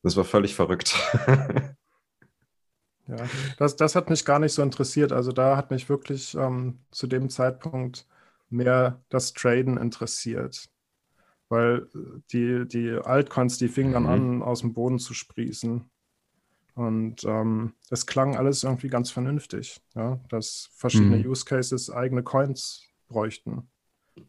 [0.03, 0.95] Das war völlig verrückt.
[3.07, 3.17] Ja,
[3.57, 5.11] das, das hat mich gar nicht so interessiert.
[5.11, 8.07] Also da hat mich wirklich ähm, zu dem Zeitpunkt
[8.49, 10.69] mehr das Traden interessiert.
[11.49, 14.09] Weil äh, die, die Altcoins, die fingen dann mhm.
[14.09, 15.89] an, aus dem Boden zu sprießen.
[16.73, 20.19] Und ähm, es klang alles irgendwie ganz vernünftig, ja?
[20.29, 21.29] dass verschiedene mhm.
[21.29, 23.69] Use Cases eigene Coins bräuchten.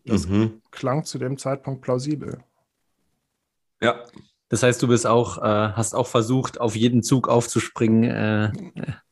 [0.04, 0.62] Das mhm.
[0.70, 2.38] klang zu dem Zeitpunkt plausibel.
[3.80, 4.04] Ja,
[4.48, 8.52] das heißt, du bist auch, äh, hast auch versucht, auf jeden Zug aufzuspringen, äh,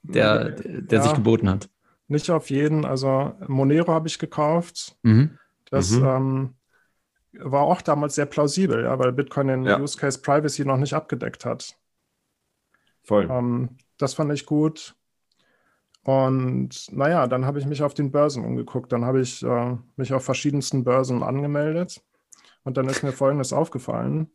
[0.03, 1.68] der, der ja, sich geboten hat.
[2.07, 2.85] Nicht auf jeden.
[2.85, 4.97] Also Monero habe ich gekauft.
[5.03, 5.38] Mhm.
[5.70, 6.05] Das mhm.
[6.05, 6.55] Ähm,
[7.33, 9.81] war auch damals sehr plausibel, ja, weil Bitcoin den ja.
[9.81, 11.77] Use Case Privacy noch nicht abgedeckt hat.
[13.03, 13.29] Voll.
[13.29, 14.94] Ähm, das fand ich gut.
[16.05, 18.92] Und naja, dann habe ich mich auf den Börsen umgeguckt.
[18.92, 22.03] Dann habe ich äh, mich auf verschiedensten Börsen angemeldet.
[22.62, 24.31] Und dann ist mir Folgendes aufgefallen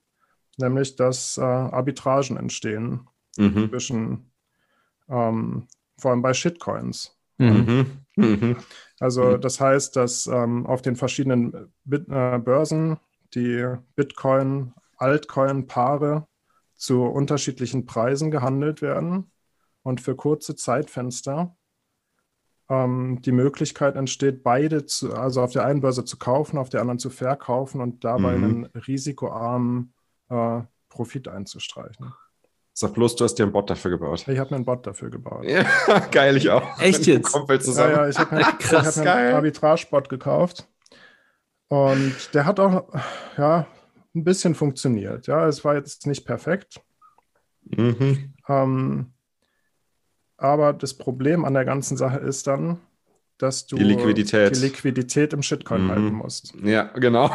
[0.60, 3.70] nämlich dass äh, Arbitragen entstehen mhm.
[3.70, 4.32] zwischen,
[5.10, 5.68] ähm,
[5.98, 7.16] vor allem bei Shitcoins.
[7.38, 8.04] Mhm.
[8.16, 8.58] Mhm.
[9.00, 9.42] Also mhm.
[9.42, 12.98] das heißt, dass ähm, auf den verschiedenen Bit äh, Börsen
[13.34, 16.28] die Bitcoin, Altcoin-Paare
[16.76, 19.32] zu unterschiedlichen Preisen gehandelt werden.
[19.82, 21.56] und für kurze Zeitfenster
[22.70, 26.82] ähm, die Möglichkeit entsteht, beide zu, also auf der einen Börse zu kaufen, auf der
[26.82, 28.44] anderen zu verkaufen und dabei mhm.
[28.44, 29.94] einen risikoarmen
[30.30, 32.14] äh, Profit einzustreichen.
[32.74, 34.26] Sag bloß, du hast dir einen Bot dafür gebaut.
[34.28, 35.44] Ich habe mir einen Bot dafür gebaut.
[35.44, 35.66] Ja,
[36.12, 36.80] geil, ich auch.
[36.80, 37.36] Echt jetzt?
[37.36, 40.68] Ja, ja, ich habe mir, Krass, hab mir einen Arbitrage-Bot gekauft.
[41.68, 42.88] Und der hat auch
[43.38, 43.68] ja,
[44.16, 45.28] ein bisschen funktioniert.
[45.28, 46.82] Ja, es war jetzt nicht perfekt.
[47.66, 48.34] Mhm.
[48.48, 49.14] Ähm,
[50.38, 52.80] aber das Problem an der ganzen Sache ist dann,
[53.38, 55.90] dass du die Liquidität, die Liquidität im Shitcoin mhm.
[55.90, 56.54] halten musst.
[56.64, 57.30] Ja, genau.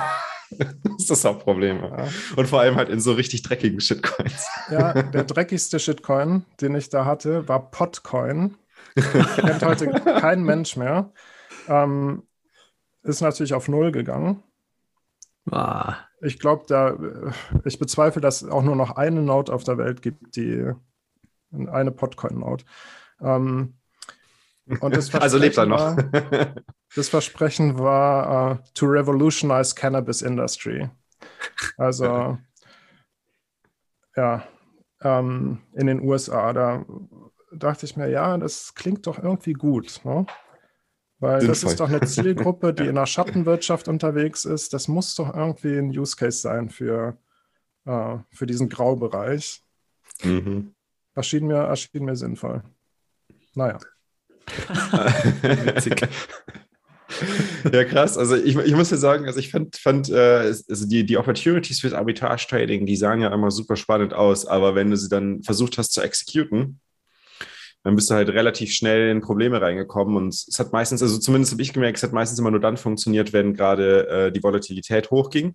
[0.85, 1.83] das ist das Hauptproblem.
[1.83, 2.09] Ja.
[2.37, 4.47] Und vor allem halt in so richtig dreckigen Shitcoins.
[4.71, 8.57] Ja, der dreckigste Shitcoin, den ich da hatte, war Potcoin.
[8.95, 11.13] Kennt heute kein Mensch mehr.
[11.69, 12.23] Ähm,
[13.03, 14.43] ist natürlich auf Null gegangen.
[15.51, 15.97] Ah.
[16.21, 16.97] Ich glaube, da,
[17.65, 20.73] ich bezweifle, dass es auch nur noch eine Node auf der Welt gibt, die
[21.53, 22.65] eine Podcoin-Node.
[23.21, 23.75] Ähm,
[24.81, 25.97] also lebt er noch.
[25.97, 26.55] War,
[26.95, 30.89] das Versprechen war uh, to revolutionize cannabis industry.
[31.77, 32.39] Also
[34.17, 34.47] ja,
[35.03, 36.53] ähm, in den USA.
[36.53, 36.85] Da
[37.53, 40.01] dachte ich mir, ja, das klingt doch irgendwie gut.
[40.05, 40.27] Ne?
[41.19, 41.49] Weil Sinnvoll.
[41.49, 44.73] das ist doch eine Zielgruppe, die in der Schattenwirtschaft unterwegs ist.
[44.73, 47.17] Das muss doch irgendwie ein Use Case sein für,
[47.87, 49.63] uh, für diesen Graubereich.
[50.23, 50.75] Mhm.
[51.15, 52.63] Erschien, mir, erschien mir sinnvoll.
[53.55, 53.79] Naja.
[55.43, 56.09] Witzig.
[57.73, 58.19] ja, krass.
[58.19, 61.81] Also ich, ich muss ja sagen, also ich fand, fand äh, also die, die Opportunities
[61.81, 65.79] fürs Arbitrage-Trading, die sahen ja immer super spannend aus, aber wenn du sie dann versucht
[65.79, 66.81] hast zu exekuten,
[67.85, 71.53] dann bist du halt relativ schnell in Probleme reingekommen und es hat meistens, also zumindest
[71.53, 75.11] habe ich gemerkt, es hat meistens immer nur dann funktioniert, wenn gerade äh, die Volatilität
[75.11, 75.55] hochging.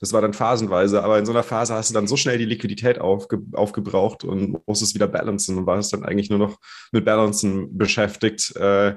[0.00, 2.44] Das war dann phasenweise, aber in so einer Phase hast du dann so schnell die
[2.44, 6.58] Liquidität aufge aufgebraucht und musstest wieder balancen und warst dann eigentlich nur noch
[6.92, 8.54] mit Balancen beschäftigt.
[8.56, 8.96] Äh,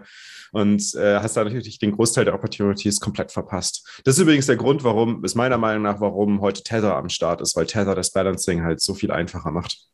[0.52, 4.02] und äh, hast da natürlich den Großteil der Opportunities komplett verpasst.
[4.04, 7.42] Das ist übrigens der Grund, warum, ist meiner Meinung nach, warum heute Tether am Start
[7.42, 9.88] ist, weil Tether das Balancing halt so viel einfacher macht.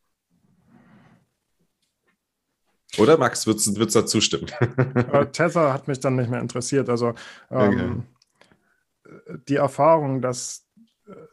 [2.96, 4.46] Oder Max, würdest du dazu stimmen?
[5.32, 6.88] Tether hat mich dann nicht mehr interessiert.
[6.88, 7.14] Also
[7.50, 8.04] ähm,
[9.04, 9.38] okay.
[9.48, 10.66] die Erfahrung, dass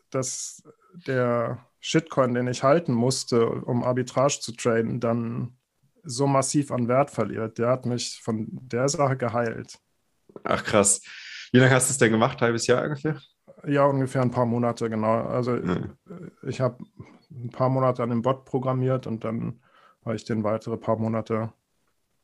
[0.10, 0.63] dass
[1.08, 5.58] der Shitcoin, den ich halten musste, um Arbitrage zu traden, dann
[6.04, 7.58] so massiv an Wert verliert.
[7.58, 9.80] Der hat mich von der Sache geheilt.
[10.44, 11.02] Ach krass.
[11.52, 12.41] Wie lange hast du es denn gemacht?
[12.41, 13.20] Halbes Jahr ungefähr?
[13.68, 15.26] Ja, ungefähr ein paar Monate, genau.
[15.26, 15.98] Also mhm.
[16.44, 16.84] ich habe
[17.32, 19.62] ein paar Monate an dem Bot programmiert und dann
[20.04, 21.52] habe ich den weitere paar Monate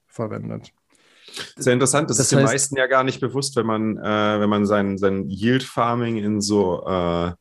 [0.06, 0.74] verwendet.
[1.56, 2.10] Sehr interessant.
[2.10, 4.66] Das, das ist heißt, den meisten ja gar nicht bewusst, wenn man, äh, wenn man
[4.66, 7.32] sein, sein Yield Farming in so äh,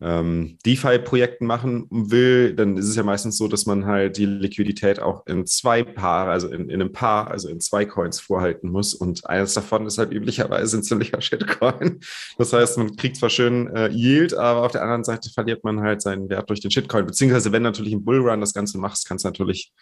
[0.00, 5.00] ähm, DeFi-Projekten machen will, dann ist es ja meistens so, dass man halt die Liquidität
[5.00, 8.92] auch in zwei Paar, also in, in einem Paar, also in zwei Coins vorhalten muss.
[8.92, 12.00] Und eines davon ist halt üblicherweise ein ziemlicher Shitcoin.
[12.38, 15.80] Das heißt, man kriegt zwar schön äh, Yield, aber auf der anderen Seite verliert man
[15.80, 17.06] halt seinen Wert durch den Shitcoin.
[17.06, 19.72] Beziehungsweise, wenn natürlich ein Bullrun das Ganze machst, kannst du natürlich,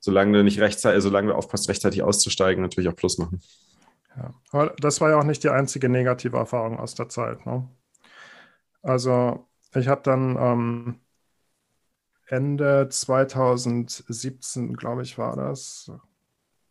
[0.00, 3.40] solange du nicht rechtzeitig, solange du aufpasst, rechtzeitig auszusteigen, natürlich auch Plus machen.
[4.52, 7.44] Ja, das war ja auch nicht die einzige negative Erfahrung aus der Zeit.
[7.44, 7.68] Ne?
[8.82, 11.00] Also ich habe dann ähm,
[12.26, 15.90] Ende 2017, glaube ich, war das.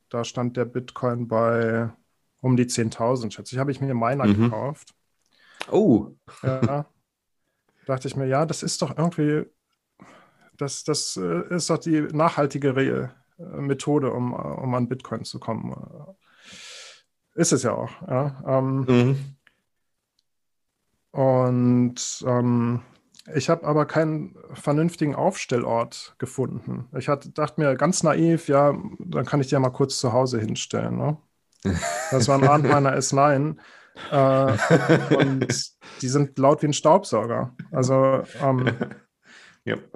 [0.10, 1.92] Da stand der Bitcoin bei
[2.42, 3.60] um die 10.000, schätze ich.
[3.60, 4.44] Habe ich mir Miner mhm.
[4.44, 4.94] gekauft.
[5.72, 6.12] Oh.
[6.44, 6.86] Ja.
[7.88, 9.46] dachte ich mir, ja, das ist doch irgendwie,
[10.58, 15.76] das, das äh, ist doch die nachhaltigere äh, Methode, um, um an Bitcoin zu kommen.
[17.34, 18.02] Ist es ja auch.
[18.08, 18.44] Ja.
[18.46, 19.37] Ähm, mhm.
[21.18, 22.82] Und ähm,
[23.34, 26.86] ich habe aber keinen vernünftigen Aufstellort gefunden.
[26.96, 30.14] Ich hatte, dachte mir ganz naiv, ja, dann kann ich die ja mal kurz zu
[30.14, 30.96] Hause hinstellen.
[30.96, 31.18] Ne?
[32.12, 33.56] Das war ein Abend meiner S9.
[34.12, 35.48] Äh, und
[36.04, 37.56] die sind laut wie ein Staubsauger.
[37.72, 38.70] Also ähm,
[39.66, 39.92] yep.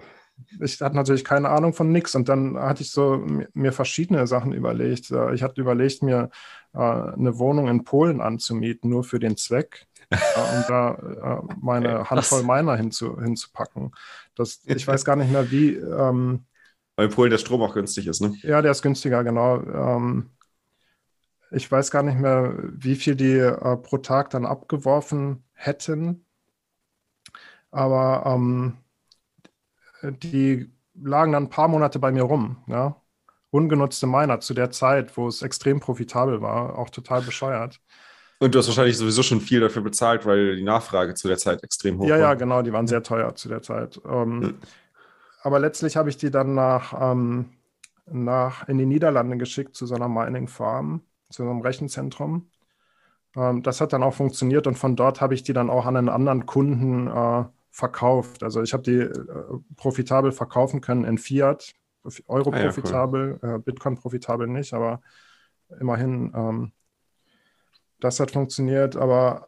[0.59, 2.15] ich hatte natürlich keine Ahnung von nichts.
[2.15, 5.11] Und dann hatte ich so mir verschiedene Sachen überlegt.
[5.11, 6.31] Äh, ich hatte überlegt, mir
[6.73, 12.43] äh, eine Wohnung in Polen anzumieten, nur für den Zweck um da äh, meine Handvoll
[12.43, 13.91] Miner hinzu, hinzupacken.
[14.35, 15.75] Das, ich weiß gar nicht mehr, wie.
[15.75, 16.45] Ähm,
[16.95, 18.33] Weil in Polen der Strom auch günstig ist, ne?
[18.41, 19.61] Ja, der ist günstiger, genau.
[19.61, 20.29] Ähm,
[21.51, 26.25] ich weiß gar nicht mehr, wie viel die äh, pro Tag dann abgeworfen hätten.
[27.71, 28.77] Aber ähm,
[30.01, 32.63] die lagen dann ein paar Monate bei mir rum.
[32.67, 32.95] Ja?
[33.49, 37.81] Ungenutzte Miner zu der Zeit, wo es extrem profitabel war, auch total bescheuert.
[38.41, 41.63] Und du hast wahrscheinlich sowieso schon viel dafür bezahlt, weil die Nachfrage zu der Zeit
[41.63, 42.19] extrem hoch ja, war.
[42.19, 44.01] Ja, ja, genau, die waren sehr teuer zu der Zeit.
[44.05, 44.57] Ähm, hm.
[45.43, 47.51] Aber letztlich habe ich die dann nach ähm,
[48.13, 52.49] nach, in die Niederlande geschickt zu so einer Mining Farm, zu so einem Rechenzentrum.
[53.35, 55.95] Ähm, das hat dann auch funktioniert und von dort habe ich die dann auch an
[55.95, 58.43] einen anderen Kunden äh, verkauft.
[58.43, 59.13] Also ich habe die äh,
[59.77, 61.71] profitabel verkaufen können in Fiat,
[62.27, 63.55] Euro ah, ja, profitabel, cool.
[63.55, 65.01] äh, Bitcoin profitabel nicht, aber
[65.79, 66.71] immerhin, ähm,
[68.01, 68.95] das hat funktioniert.
[68.97, 69.47] Aber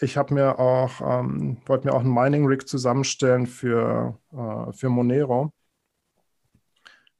[0.00, 4.88] ich habe mir auch, ähm, wollte mir auch einen Mining Rig zusammenstellen für, äh, für
[4.90, 5.52] Monero.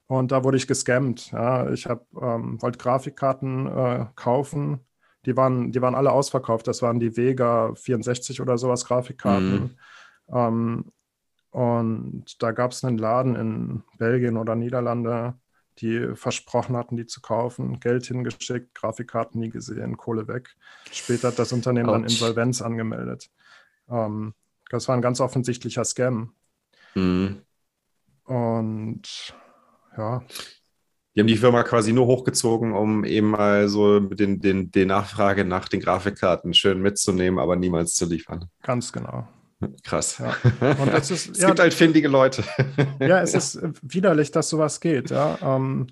[0.09, 1.33] Und da wurde ich gescammt.
[1.33, 1.71] Ja.
[1.71, 4.81] Ich hab, ähm, wollte Grafikkarten äh, kaufen.
[5.25, 6.69] Die waren, die waren alle ausverkauft.
[6.69, 9.77] Das waren die Vega 64 oder sowas Grafikkarten.
[10.29, 10.37] Mhm.
[10.37, 10.93] Ähm,
[11.51, 15.35] und da gab es einen Laden in Belgien oder Niederlande,
[15.79, 17.81] die versprochen hatten, die zu kaufen.
[17.81, 20.57] Geld hingeschickt, Grafikkarten nie gesehen, Kohle weg.
[20.91, 21.95] Später hat das Unternehmen Ouch.
[21.95, 23.31] dann Insolvenz angemeldet.
[23.89, 24.35] Ähm,
[24.71, 26.33] das war ein ganz offensichtlicher Scam.
[26.95, 27.43] Mhm.
[28.25, 29.35] Und
[29.97, 30.23] ja.
[31.15, 35.45] Die haben die Firma quasi nur hochgezogen, um eben mal so den, den, den Nachfrage
[35.45, 38.51] nach den Grafikkarten schön mitzunehmen, aber niemals zu liefern.
[38.63, 39.27] Ganz genau.
[39.83, 40.19] Krass.
[40.19, 40.37] Ja.
[40.79, 42.45] Und das ist, es ja, gibt halt findige Leute.
[43.01, 45.11] Ja, es ist widerlich, dass sowas geht.
[45.11, 45.39] Ja.
[45.41, 45.87] Ähm,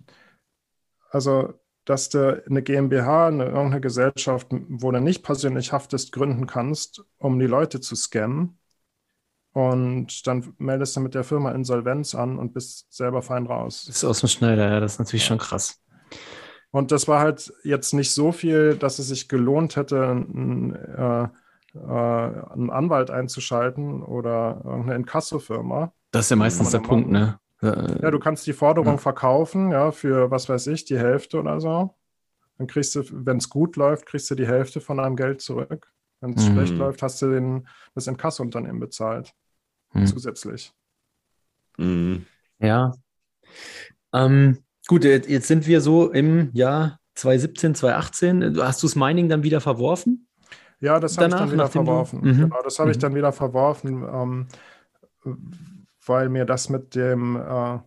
[1.10, 7.04] also, dass du eine GmbH, eine, irgendeine Gesellschaft, wo du nicht persönlich haftest, gründen kannst,
[7.18, 8.58] um die Leute zu scammen.
[9.52, 13.84] Und dann meldest du mit der Firma Insolvenz an und bist selber fein raus.
[13.86, 15.80] Das ist aus dem Schneider, ja, das ist natürlich schon krass.
[16.72, 21.28] Und das war halt jetzt nicht so viel, dass es sich gelohnt hätte, ein, äh,
[21.74, 25.92] äh, einen Anwalt einzuschalten oder irgendeine Inkasso-Firma.
[26.10, 27.38] Das ist ja meistens der Punkt, ne?
[27.62, 28.98] Ja, du kannst die Forderung ja.
[28.98, 31.94] verkaufen, ja, für was weiß ich, die Hälfte oder so.
[32.58, 35.90] Dann kriegst du, wenn es gut läuft, kriegst du die Hälfte von deinem Geld zurück.
[36.20, 36.52] Wenn es mhm.
[36.52, 39.32] schlecht läuft, hast du den, das Inkasso-Unternehmen bezahlt.
[39.92, 40.06] Mhm.
[40.06, 40.72] Zusätzlich.
[41.78, 42.26] Mhm.
[42.58, 42.92] Ja.
[44.12, 48.62] Ähm, gut, jetzt sind wir so im Jahr 2017, 2018.
[48.62, 50.28] Hast du das Mining dann wieder verworfen?
[50.84, 52.20] Ja, das habe ich dann wieder verworfen.
[52.20, 52.36] Mhm.
[52.36, 53.00] Genau, das habe ich mhm.
[53.00, 54.46] dann wieder verworfen, ähm,
[56.04, 57.78] weil mir das mit dem, äh,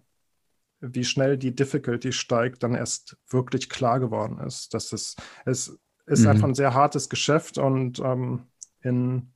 [0.79, 4.73] wie schnell die Difficulty steigt, dann erst wirklich klar geworden ist.
[4.73, 6.27] Dass es, es ist mhm.
[6.27, 8.47] einfach ein sehr hartes Geschäft und ähm,
[8.81, 9.31] in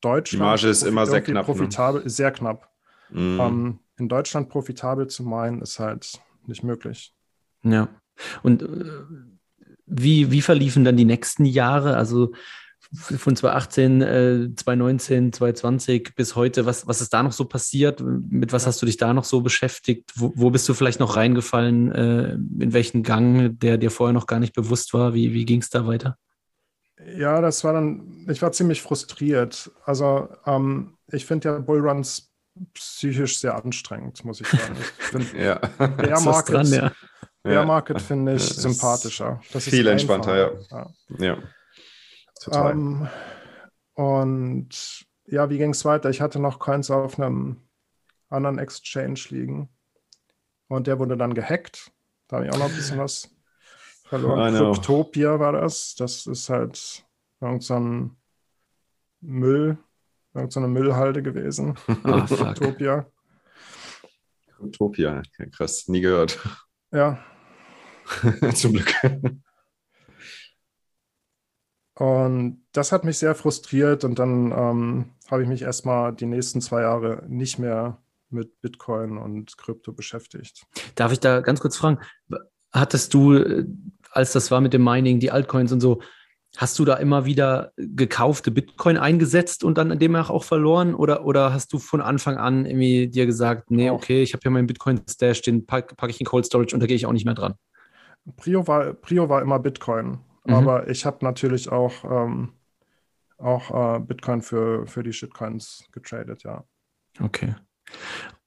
[0.00, 0.42] Deutschland.
[0.42, 1.46] Die Marge ist immer sehr knapp.
[1.46, 1.54] Ne?
[1.54, 2.10] Profitabel, ne?
[2.10, 2.68] Sehr knapp.
[3.10, 3.38] Mhm.
[3.40, 7.14] Ähm, in Deutschland profitabel zu meinen, ist halt nicht möglich.
[7.62, 7.88] Ja.
[8.42, 8.66] Und äh,
[9.86, 11.96] wie, wie verliefen dann die nächsten Jahre?
[11.96, 12.32] Also
[12.94, 18.00] von 2018, äh, 2019, 2020 bis heute, was, was ist da noch so passiert?
[18.00, 20.12] Mit was hast du dich da noch so beschäftigt?
[20.14, 21.92] Wo, wo bist du vielleicht noch reingefallen?
[21.92, 25.14] Äh, in welchen Gang, der dir vorher noch gar nicht bewusst war?
[25.14, 26.18] Wie, wie ging es da weiter?
[27.16, 29.70] Ja, das war dann, ich war ziemlich frustriert.
[29.84, 32.30] Also ähm, ich finde ja Bullruns
[32.74, 34.76] psychisch sehr anstrengend, muss ich sagen.
[35.22, 35.58] Ich ja.
[35.78, 36.92] Bear Market, dran, ja.
[37.42, 39.40] Bear Market finde ich sympathischer.
[39.52, 40.50] Das viel entspannter, ja.
[40.70, 41.26] ja.
[41.26, 41.38] ja.
[42.42, 42.72] Total.
[42.72, 43.08] Um, ähm,
[43.94, 46.10] und ja, wie ging es weiter?
[46.10, 47.62] Ich hatte noch Coins auf einem
[48.28, 49.68] anderen Exchange liegen.
[50.68, 51.92] Und der wurde dann gehackt.
[52.28, 53.30] Da habe ich auch noch ein bisschen was
[54.04, 54.54] verloren.
[54.54, 55.94] Cryptopia war das.
[55.94, 57.04] Das ist halt
[57.40, 58.16] irgend so ein
[59.20, 59.78] Müll,
[60.34, 61.76] irgend so eine Müllhalde gewesen.
[62.04, 63.06] Ah, Cryptopia.
[64.56, 66.38] Cryptopia, krass, nie gehört.
[66.90, 67.22] Ja.
[68.54, 68.94] Zum Glück.
[71.94, 76.60] Und das hat mich sehr frustriert und dann ähm, habe ich mich erstmal die nächsten
[76.60, 77.98] zwei Jahre nicht mehr
[78.30, 80.64] mit Bitcoin und Krypto beschäftigt.
[80.94, 81.98] Darf ich da ganz kurz fragen,
[82.72, 83.66] hattest du, äh,
[84.10, 86.00] als das war mit dem Mining, die Altcoins und so,
[86.56, 90.94] hast du da immer wieder gekaufte Bitcoin eingesetzt und dann demnach auch verloren?
[90.94, 94.50] Oder, oder hast du von Anfang an irgendwie dir gesagt, nee, okay, ich habe ja
[94.50, 97.24] meinen Bitcoin-Stash, den packe pack ich in Cold Storage und da gehe ich auch nicht
[97.24, 97.54] mehr dran?
[98.36, 100.20] Prio war, Prio war immer Bitcoin.
[100.44, 100.54] Mhm.
[100.54, 102.52] Aber ich habe natürlich auch, ähm,
[103.38, 106.64] auch äh, Bitcoin für, für die Shitcoins getradet, ja.
[107.20, 107.54] Okay.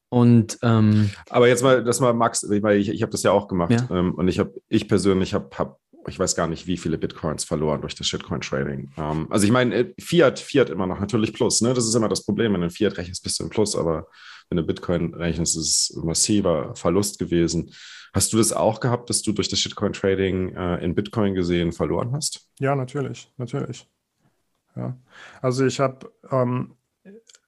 [0.10, 3.48] Und ähm, aber jetzt mal, das mal Max, weil ich, ich habe das ja auch
[3.48, 3.88] gemacht ja.
[3.92, 7.44] Ähm, und ich habe, ich persönlich habe, hab, ich weiß gar nicht, wie viele Bitcoins
[7.44, 8.92] verloren durch das Shitcoin-Trading.
[8.98, 11.74] Ähm, also ich meine, äh, Fiat, Fiat immer noch natürlich Plus, ne?
[11.74, 12.54] Das ist immer das Problem.
[12.54, 14.08] Wenn du Fiat rechnest, bist du im Plus, aber
[14.50, 17.72] wenn du Bitcoin rechnest, ist es ein massiver Verlust gewesen.
[18.14, 22.14] Hast du das auch gehabt, dass du durch das Shitcoin-Trading äh, in Bitcoin gesehen verloren
[22.14, 22.48] hast?
[22.60, 23.90] Ja, natürlich, natürlich.
[24.76, 24.98] Ja.
[25.42, 26.76] Also ich habe ähm,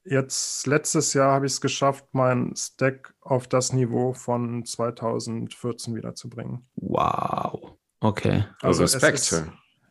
[0.04, 6.68] jetzt letztes Jahr habe ich es geschafft, meinen Stack auf das Niveau von 2014 wiederzubringen.
[6.76, 7.78] Wow.
[8.00, 8.46] Okay.
[8.62, 9.16] Also, also Respekt.
[9.20, 9.48] Es ist,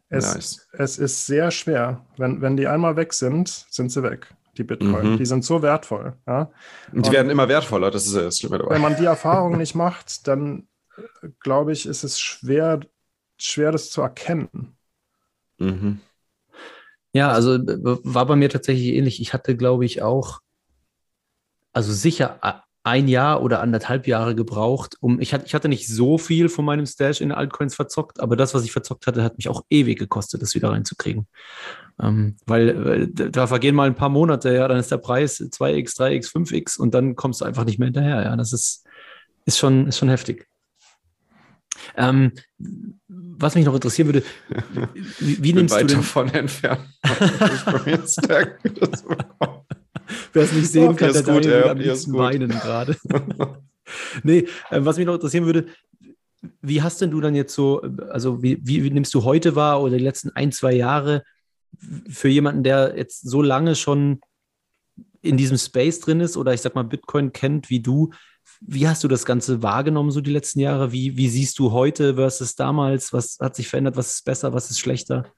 [0.09, 0.68] es, nice.
[0.72, 2.07] es ist sehr schwer.
[2.16, 5.12] Wenn, wenn die einmal weg sind, sind sie weg die Bitcoin.
[5.12, 5.16] Mhm.
[5.18, 6.14] Die sind so wertvoll.
[6.26, 6.50] Ja?
[6.92, 8.74] Und die und werden immer wertvoller, das ist das Schlimme dabei.
[8.74, 10.68] Wenn man die Erfahrung nicht macht, dann
[11.40, 12.80] glaube ich, ist es schwer,
[13.38, 14.76] schwer, das zu erkennen.
[15.59, 16.00] Mhm.
[17.12, 19.20] Ja, also war bei mir tatsächlich ähnlich.
[19.20, 20.40] Ich hatte, glaube ich, auch,
[21.72, 22.38] also sicher
[22.86, 26.64] ein Jahr oder anderthalb Jahre gebraucht, um, ich hatte, ich hatte nicht so viel von
[26.64, 29.98] meinem Stash in Altcoins verzockt, aber das, was ich verzockt hatte, hat mich auch ewig
[29.98, 31.26] gekostet, das wieder reinzukriegen.
[32.03, 35.97] Ähm, weil äh, da vergehen mal ein paar Monate, ja, dann ist der Preis 2x,
[35.97, 38.84] 3x, 5x und dann kommst du einfach nicht mehr hinterher, ja, das ist,
[39.47, 40.47] ist schon, ist schon heftig.
[41.97, 42.32] Ähm,
[43.09, 44.22] was mich noch interessieren würde,
[45.20, 45.97] wie, wie nimmst du denn...
[45.99, 46.80] davon entfernt.
[50.32, 52.97] Wer es nicht sehen oh, kann, der gut, ja, am liebsten weinen gerade.
[54.22, 55.66] nee, äh, was mich noch interessieren würde,
[56.61, 59.82] wie hast denn du dann jetzt so, also wie, wie, wie nimmst du heute wahr
[59.82, 61.24] oder die letzten ein, zwei Jahre
[62.08, 64.20] für jemanden, der jetzt so lange schon
[65.22, 68.10] in diesem Space drin ist oder ich sag mal Bitcoin kennt wie du,
[68.60, 70.92] wie hast du das Ganze wahrgenommen, so die letzten Jahre?
[70.92, 73.12] Wie, wie siehst du heute versus damals?
[73.12, 73.96] Was hat sich verändert?
[73.96, 74.52] Was ist besser?
[74.52, 75.30] Was ist schlechter?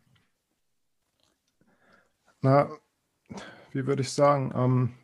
[2.41, 2.71] Na,
[3.73, 4.95] wie würde ich sagen, um, ähm,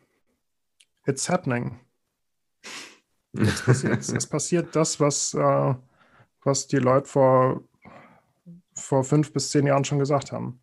[1.05, 1.79] it's happening.
[3.33, 5.75] Es passiert, es passiert das, was, uh,
[6.43, 7.61] was die Leute vor,
[8.73, 10.61] vor fünf bis zehn Jahren schon gesagt haben.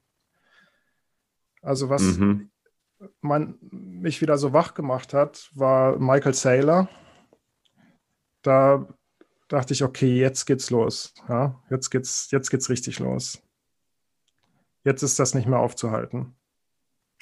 [1.62, 2.50] Also was mhm.
[3.20, 6.88] man, mich wieder so wach gemacht hat, war Michael Saylor.
[8.42, 8.88] Da
[9.48, 11.14] dachte ich, okay, jetzt geht's los.
[11.28, 13.40] Ja, jetzt geht's, jetzt geht's richtig los.
[14.84, 16.34] Jetzt ist das nicht mehr aufzuhalten.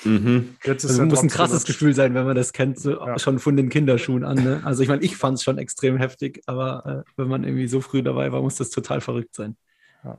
[0.04, 0.56] Mhm.
[0.64, 3.18] Jetzt ist also muss ein krasses Gefühl sein, wenn man das kennt, so ja.
[3.18, 4.42] schon von den Kinderschuhen an.
[4.42, 4.62] Ne?
[4.64, 7.82] Also ich meine, ich fand es schon extrem heftig, aber äh, wenn man irgendwie so
[7.82, 9.56] früh dabei war, muss das total verrückt sein.
[10.02, 10.18] Ja.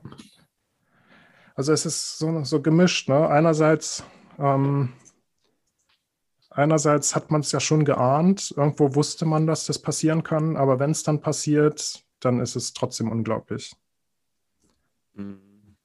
[1.54, 3.08] Also es ist so, so gemischt.
[3.08, 3.28] Ne?
[3.28, 4.04] Einerseits,
[4.38, 4.92] ähm,
[6.50, 10.78] einerseits hat man es ja schon geahnt, irgendwo wusste man, dass das passieren kann, aber
[10.78, 13.74] wenn es dann passiert, dann ist es trotzdem unglaublich.
[15.14, 15.76] Mhm.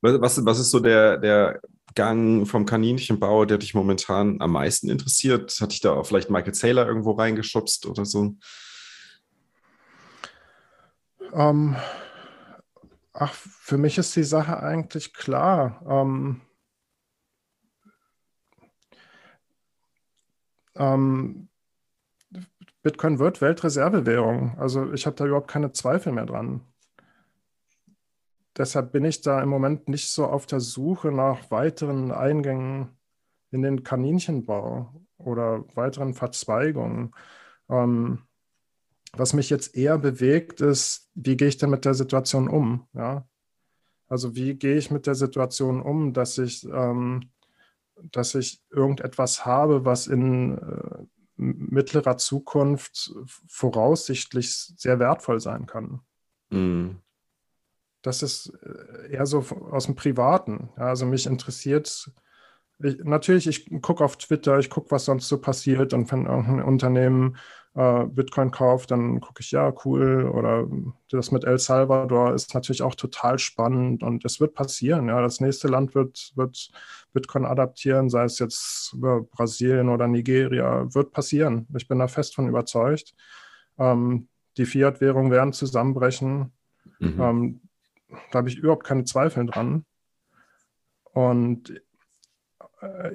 [0.00, 1.60] Was, was ist so der, der
[1.94, 5.56] Gang vom Kaninchenbau, der dich momentan am meisten interessiert?
[5.60, 8.34] Hat dich da auch vielleicht Michael Saylor irgendwo reingeschubst oder so?
[11.32, 11.76] Ähm,
[13.12, 15.82] ach, für mich ist die Sache eigentlich klar.
[15.86, 16.40] Ähm,
[20.76, 21.48] ähm,
[22.82, 24.58] Bitcoin wird Weltreservewährung.
[24.58, 26.62] Also ich habe da überhaupt keine Zweifel mehr dran
[28.56, 32.96] deshalb bin ich da im Moment nicht so auf der Suche nach weiteren Eingängen
[33.50, 37.14] in den Kaninchenbau oder weiteren Verzweigungen.
[37.68, 38.22] Ähm,
[39.16, 42.86] was mich jetzt eher bewegt, ist, wie gehe ich denn mit der Situation um?
[42.94, 43.26] Ja?
[44.08, 47.30] Also wie gehe ich mit der Situation um, dass ich, ähm,
[48.10, 51.04] dass ich irgendetwas habe, was in äh,
[51.36, 53.12] mittlerer Zukunft
[53.48, 56.00] voraussichtlich sehr wertvoll sein kann.
[56.50, 57.02] Mhm
[58.02, 59.38] das ist äh, eher so
[59.70, 60.68] aus dem Privaten.
[60.76, 62.10] Ja, also mich interessiert,
[62.82, 66.62] ich, natürlich, ich gucke auf Twitter, ich gucke, was sonst so passiert und wenn irgendein
[66.62, 67.36] Unternehmen
[67.74, 70.28] äh, Bitcoin kauft, dann gucke ich, ja, cool.
[70.28, 70.66] Oder
[71.10, 75.08] das mit El Salvador ist natürlich auch total spannend und es wird passieren.
[75.08, 76.70] Ja, das nächste Land wird, wird
[77.12, 81.66] Bitcoin adaptieren, sei es jetzt Brasilien oder Nigeria, wird passieren.
[81.74, 83.14] Ich bin da fest von überzeugt.
[83.78, 84.28] Ähm,
[84.58, 86.52] die Fiat-Währungen werden zusammenbrechen.
[86.98, 87.20] Mhm.
[87.20, 87.60] Ähm,
[88.30, 89.86] da habe ich überhaupt keine Zweifel dran.
[91.14, 91.80] Und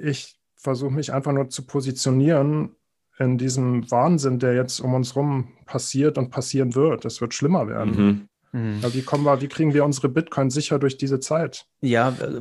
[0.02, 2.76] ich versuche mich einfach nur zu positionieren
[3.20, 7.06] in diesem Wahnsinn, der jetzt um uns herum passiert und passieren wird.
[7.06, 7.92] Es wird schlimmer werden.
[7.92, 8.28] Mhm.
[8.52, 8.80] Mhm.
[8.82, 11.66] Ja, wie, kommen wir, wie kriegen wir unsere Bitcoin sicher durch diese Zeit?
[11.82, 12.40] Ja, äh,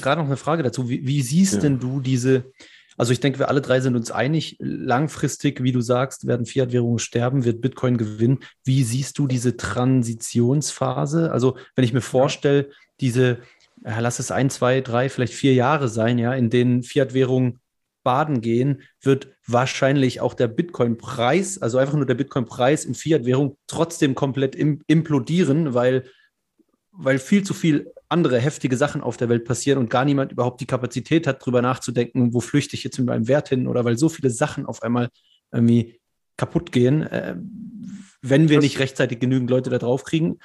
[0.00, 0.88] gerade noch eine Frage dazu.
[0.88, 1.60] Wie, wie siehst ja.
[1.60, 2.52] denn du diese,
[2.96, 6.98] also ich denke, wir alle drei sind uns einig, langfristig, wie du sagst, werden Fiat-Währungen
[6.98, 8.40] sterben, wird Bitcoin gewinnen.
[8.64, 11.32] Wie siehst du diese Transitionsphase?
[11.32, 12.70] Also wenn ich mir vorstelle,
[13.00, 13.38] diese,
[13.84, 17.60] ja, lass es ein, zwei, drei, vielleicht vier Jahre sein, ja, in denen Fiat-Währungen
[18.02, 24.14] baden gehen, wird wahrscheinlich auch der Bitcoin-Preis, also einfach nur der Bitcoin-Preis in Fiat-Währung trotzdem
[24.14, 26.04] komplett im, implodieren, weil,
[26.92, 30.60] weil viel zu viel andere heftige Sachen auf der Welt passieren und gar niemand überhaupt
[30.60, 33.98] die Kapazität hat, darüber nachzudenken, wo flüchte ich jetzt mit meinem Wert hin oder weil
[33.98, 35.08] so viele Sachen auf einmal
[35.52, 36.00] irgendwie
[36.36, 37.36] kaputt gehen, äh,
[38.22, 40.38] wenn wir das nicht rechtzeitig genügend Leute da drauf kriegen.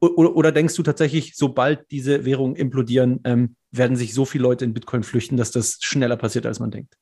[0.00, 4.64] Oder, oder, denkst du tatsächlich, sobald diese Währungen implodieren, ähm, werden sich so viele Leute
[4.64, 6.98] in Bitcoin flüchten, dass das schneller passiert, als man denkt?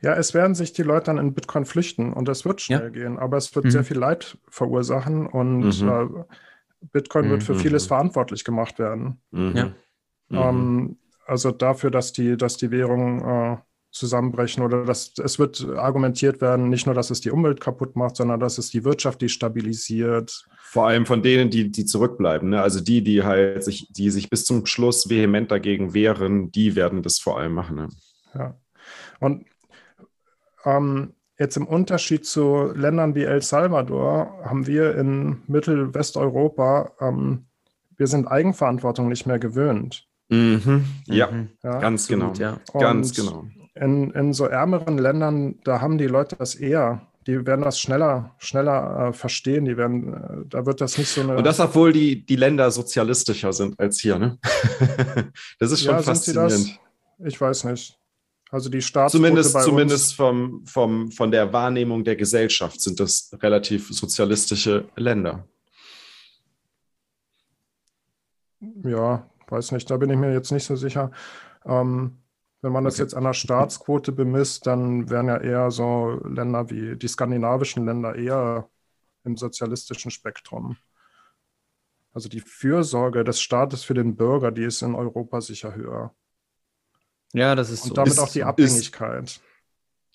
[0.00, 2.88] Ja, es werden sich die Leute dann in Bitcoin flüchten und es wird schnell ja.
[2.90, 3.70] gehen, aber es wird mhm.
[3.70, 5.88] sehr viel Leid verursachen und mhm.
[5.88, 6.24] äh,
[6.92, 7.30] Bitcoin mhm.
[7.30, 7.88] wird für vieles mhm.
[7.88, 9.20] verantwortlich gemacht werden.
[9.30, 9.74] Mhm.
[10.30, 10.48] Ja.
[10.48, 13.56] Ähm, also dafür, dass die, dass die Währung äh,
[13.94, 18.16] zusammenbrechen oder dass es wird argumentiert werden, nicht nur, dass es die Umwelt kaputt macht,
[18.16, 20.46] sondern dass es die Wirtschaft destabilisiert.
[20.62, 22.50] Vor allem von denen, die, die zurückbleiben.
[22.50, 22.60] Ne?
[22.60, 27.02] Also die, die halt sich, die sich bis zum Schluss vehement dagegen wehren, die werden
[27.02, 27.76] das vor allem machen.
[27.76, 27.88] Ne?
[28.34, 28.58] Ja.
[29.20, 29.46] Und
[30.64, 37.46] ähm, jetzt im Unterschied zu Ländern wie El Salvador haben wir in Mittelwesteuropa, ähm,
[37.96, 40.08] wir sind Eigenverantwortung nicht mehr gewöhnt.
[40.30, 40.84] Mhm.
[41.06, 41.28] Ja,
[41.62, 42.32] ja, ganz genau.
[42.32, 42.58] Ja.
[42.72, 43.44] Ganz genau
[43.74, 47.06] in, in so ärmeren Ländern, da haben die Leute das eher.
[47.26, 49.64] Die werden das schneller, schneller äh, verstehen.
[49.64, 51.36] Die werden, äh, da wird das nicht so eine.
[51.36, 54.38] Und das, obwohl die, die Länder sozialistischer sind als hier, ne?
[55.58, 56.78] das ist schon ja, faszinierend.
[57.24, 57.98] Ich weiß nicht.
[58.50, 63.88] Also die Staats Zumindest, zumindest vom, vom, von der Wahrnehmung der Gesellschaft sind das relativ
[63.88, 65.48] sozialistische Länder.
[68.84, 71.10] Ja, weiß nicht, da bin ich mir jetzt nicht so sicher.
[71.64, 72.18] Ähm,
[72.64, 73.02] wenn man das okay.
[73.02, 78.14] jetzt an der Staatsquote bemisst, dann wären ja eher so Länder wie die skandinavischen Länder
[78.16, 78.70] eher
[79.22, 80.76] im sozialistischen Spektrum.
[82.14, 86.14] Also die Fürsorge des Staates für den Bürger, die ist in Europa sicher höher.
[87.34, 87.94] Ja, das ist Und so.
[87.96, 89.24] damit ist, auch die Abhängigkeit.
[89.24, 89.42] Ist,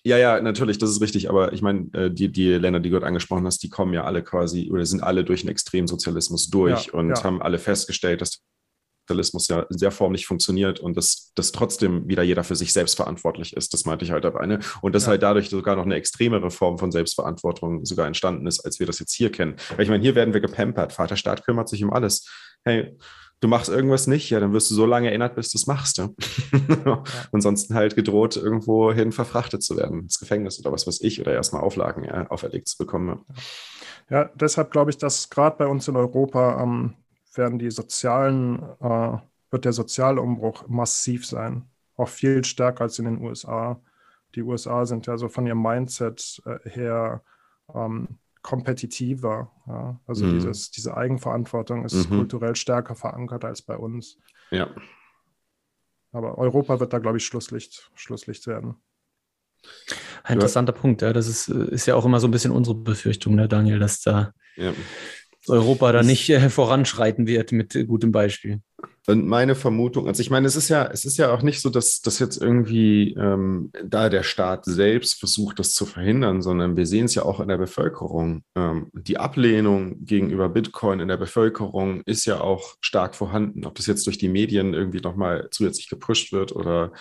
[0.02, 1.30] ja, ja, natürlich, das ist richtig.
[1.30, 4.24] Aber ich meine, äh, die, die Länder, die du angesprochen hast, die kommen ja alle
[4.24, 7.22] quasi oder sind alle durch einen Extremsozialismus durch ja, und ja.
[7.22, 8.42] haben alle festgestellt, dass
[9.10, 12.72] Kapitalismus ja in der Form nicht funktioniert und dass, dass trotzdem wieder jeder für sich
[12.72, 13.74] selbst verantwortlich ist.
[13.74, 14.46] Das meinte ich halt dabei.
[14.46, 14.60] Ne?
[14.82, 15.10] Und dass ja.
[15.10, 19.00] halt dadurch sogar noch eine extremere Form von Selbstverantwortung sogar entstanden ist, als wir das
[19.00, 19.56] jetzt hier kennen.
[19.74, 20.92] Weil ich meine, hier werden wir gepampert.
[20.92, 22.28] Vaterstaat kümmert sich um alles.
[22.64, 22.96] Hey,
[23.40, 25.98] du machst irgendwas nicht, ja, dann wirst du so lange erinnert, bis du es machst.
[25.98, 26.10] Ja?
[26.86, 27.02] ja.
[27.32, 31.32] Ansonsten halt gedroht, irgendwo hin verfrachtet zu werden, ins Gefängnis oder was weiß ich, oder
[31.32, 33.24] erstmal Auflagen ja, auferlegt zu bekommen.
[34.08, 36.94] Ja, deshalb glaube ich, dass gerade bei uns in Europa ähm,
[37.34, 39.18] werden die sozialen, äh,
[39.50, 41.68] wird der soziale Umbruch massiv sein.
[41.96, 43.80] Auch viel stärker als in den USA.
[44.34, 47.22] Die USA sind ja so von ihrem Mindset äh, her
[47.74, 49.50] ähm, kompetitiver.
[49.66, 50.00] Ja?
[50.06, 50.34] Also mhm.
[50.34, 52.16] dieses, diese Eigenverantwortung ist mhm.
[52.16, 54.18] kulturell stärker verankert als bei uns.
[54.50, 54.68] Ja.
[56.12, 58.76] Aber Europa wird da, glaube ich, Schlusslicht, Schlusslicht werden.
[60.24, 60.80] Ein interessanter ja.
[60.80, 61.12] Punkt, ja.
[61.12, 64.32] Das ist, ist ja auch immer so ein bisschen unsere Befürchtung, ne, Daniel, dass da
[64.56, 64.72] ja.
[65.48, 68.60] Europa da nicht äh, voranschreiten wird mit äh, gutem Beispiel.
[69.06, 71.70] Und meine Vermutung, also ich meine, es ist ja, es ist ja auch nicht so,
[71.70, 76.86] dass, dass jetzt irgendwie ähm, da der Staat selbst versucht, das zu verhindern, sondern wir
[76.86, 78.44] sehen es ja auch in der Bevölkerung.
[78.54, 83.64] Ähm, die Ablehnung gegenüber Bitcoin in der Bevölkerung ist ja auch stark vorhanden.
[83.64, 86.92] Ob das jetzt durch die Medien irgendwie nochmal zusätzlich gepusht wird oder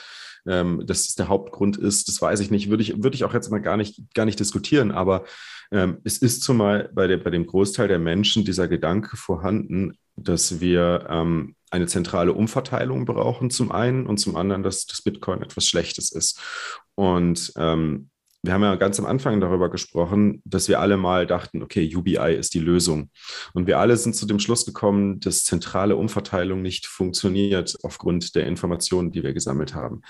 [0.48, 2.70] ähm, dass das der Hauptgrund ist, das weiß ich nicht.
[2.70, 5.26] Würde ich, würde ich auch jetzt mal gar nicht, gar nicht diskutieren, aber
[5.72, 11.06] es ist zumal bei, der, bei dem Großteil der Menschen dieser Gedanke vorhanden, dass wir
[11.10, 16.12] ähm, eine zentrale Umverteilung brauchen, zum einen, und zum anderen, dass das Bitcoin etwas Schlechtes
[16.12, 16.40] ist.
[16.96, 18.10] Und ähm,
[18.42, 22.36] wir haben ja ganz am Anfang darüber gesprochen, dass wir alle mal dachten, okay, UBI
[22.36, 23.12] ist die Lösung.
[23.54, 28.48] Und wir alle sind zu dem Schluss gekommen, dass zentrale Umverteilung nicht funktioniert aufgrund der
[28.48, 30.02] Informationen, die wir gesammelt haben.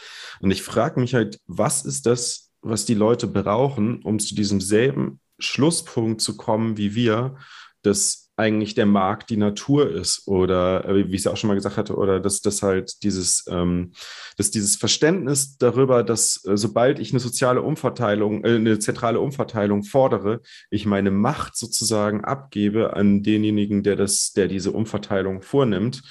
[0.42, 4.62] Und ich frage mich halt, was ist das, was die Leute brauchen, um zu diesem
[4.62, 7.38] selben Schlusspunkt zu kommen wie wir,
[7.82, 11.56] dass eigentlich der Markt die Natur ist oder äh, wie ich es auch schon mal
[11.56, 13.92] gesagt hatte, oder dass das halt dieses, ähm,
[14.38, 19.84] dass dieses Verständnis darüber, dass äh, sobald ich eine soziale Umverteilung, äh, eine zentrale Umverteilung
[19.84, 26.02] fordere, ich meine Macht sozusagen abgebe an denjenigen, der das, der diese Umverteilung vornimmt.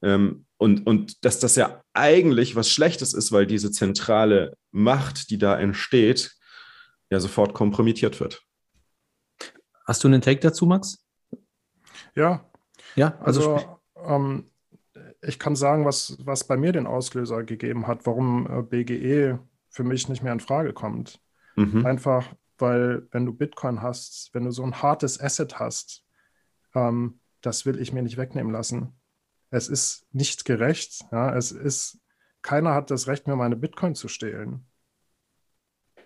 [0.00, 5.38] Ähm, und, und dass das ja eigentlich was Schlechtes ist, weil diese zentrale Macht, die
[5.38, 6.36] da entsteht,
[7.10, 8.42] ja sofort kompromittiert wird.
[9.84, 11.04] Hast du einen Take dazu, Max?
[12.14, 12.44] Ja.
[12.96, 14.50] Ja, also, also ähm,
[15.20, 19.84] ich kann sagen, was, was bei mir den Auslöser gegeben hat, warum äh, BGE für
[19.84, 21.20] mich nicht mehr in Frage kommt.
[21.56, 21.84] Mhm.
[21.84, 22.26] Einfach,
[22.58, 26.04] weil wenn du Bitcoin hast, wenn du so ein hartes Asset hast,
[26.74, 28.92] ähm, das will ich mir nicht wegnehmen lassen.
[29.50, 31.04] Es ist nicht gerecht.
[31.12, 31.34] Ja?
[31.34, 31.98] Es ist,
[32.42, 34.66] keiner hat das Recht, mir meine Bitcoin zu stehlen.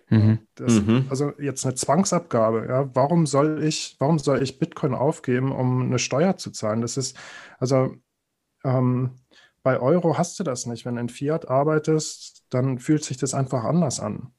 [0.09, 0.39] Mhm.
[0.55, 1.05] Das, mhm.
[1.09, 5.99] Also jetzt eine Zwangsabgabe, ja, warum soll ich, warum soll ich Bitcoin aufgeben, um eine
[5.99, 6.81] Steuer zu zahlen?
[6.81, 7.15] Das ist,
[7.59, 7.95] also
[8.63, 9.11] ähm,
[9.63, 10.85] bei Euro hast du das nicht.
[10.85, 14.33] Wenn du in Fiat arbeitest, dann fühlt sich das einfach anders an.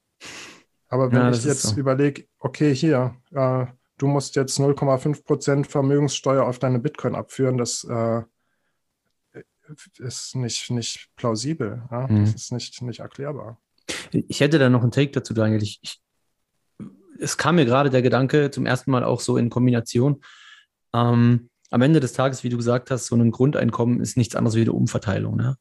[0.89, 1.77] Aber wenn ja, ich jetzt so.
[1.77, 3.67] überlege, okay, hier, äh,
[3.99, 8.23] du musst jetzt 0,5% Vermögenssteuer auf deine Bitcoin abführen, das äh,
[9.99, 11.83] ist nicht, nicht plausibel.
[11.91, 12.09] Ja?
[12.09, 12.25] Mhm.
[12.25, 13.61] Das ist nicht, nicht erklärbar.
[14.13, 15.63] Ich hätte da noch einen Take dazu, Daniel.
[15.63, 16.01] Ich, ich,
[17.19, 20.23] es kam mir gerade der Gedanke zum ersten Mal auch so in Kombination.
[20.93, 24.57] Ähm, am Ende des Tages, wie du gesagt hast, so ein Grundeinkommen ist nichts anderes
[24.57, 25.37] wie eine Umverteilung.
[25.37, 25.57] Ne?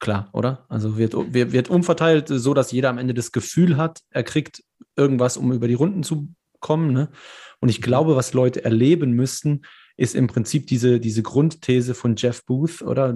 [0.00, 0.64] klar, oder?
[0.68, 4.62] Also wird, wird, umverteilt, so dass jeder am Ende das Gefühl hat, er kriegt
[4.96, 6.28] irgendwas, um über die Runden zu
[6.60, 6.92] kommen.
[6.92, 7.08] Ne?
[7.60, 9.62] Und ich glaube, was Leute erleben müssten,
[9.96, 13.12] ist im Prinzip diese, diese Grundthese von Jeff Booth oder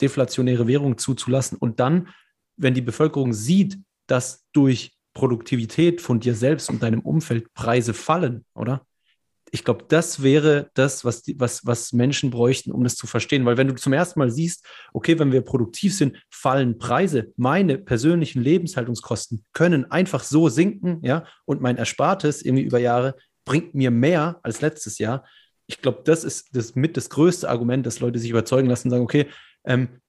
[0.00, 1.58] deflationäre Währung zuzulassen.
[1.58, 2.08] Und dann,
[2.56, 8.44] wenn die Bevölkerung sieht, dass durch Produktivität von dir selbst und deinem Umfeld Preise fallen,
[8.54, 8.86] oder?
[9.52, 13.44] Ich glaube, das wäre das, was, die, was, was Menschen bräuchten, um das zu verstehen.
[13.44, 17.78] Weil wenn du zum ersten Mal siehst, okay, wenn wir produktiv sind, fallen Preise, meine
[17.78, 23.92] persönlichen Lebenshaltungskosten können einfach so sinken, ja, und mein Erspartes irgendwie über Jahre bringt mir
[23.92, 25.24] mehr als letztes Jahr.
[25.68, 28.90] Ich glaube, das ist das mit das größte Argument, dass Leute sich überzeugen lassen und
[28.90, 29.28] sagen, okay,
[29.64, 30.00] ähm,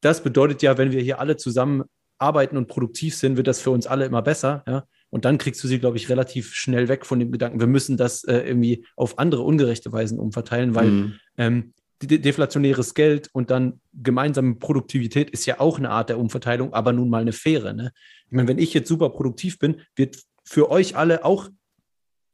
[0.00, 1.84] das bedeutet ja, wenn wir hier alle zusammen
[2.18, 4.64] arbeiten und produktiv sind, wird das für uns alle immer besser.
[4.66, 4.84] Ja?
[5.10, 7.96] Und dann kriegst du sie, glaube ich, relativ schnell weg von dem Gedanken, wir müssen
[7.96, 11.14] das äh, irgendwie auf andere ungerechte Weisen umverteilen, weil mhm.
[11.36, 16.72] ähm, de deflationäres Geld und dann gemeinsame Produktivität ist ja auch eine Art der Umverteilung,
[16.72, 17.72] aber nun mal eine faire.
[17.72, 17.92] Ne?
[18.26, 21.48] Ich meine, wenn ich jetzt super produktiv bin, wird für euch alle auch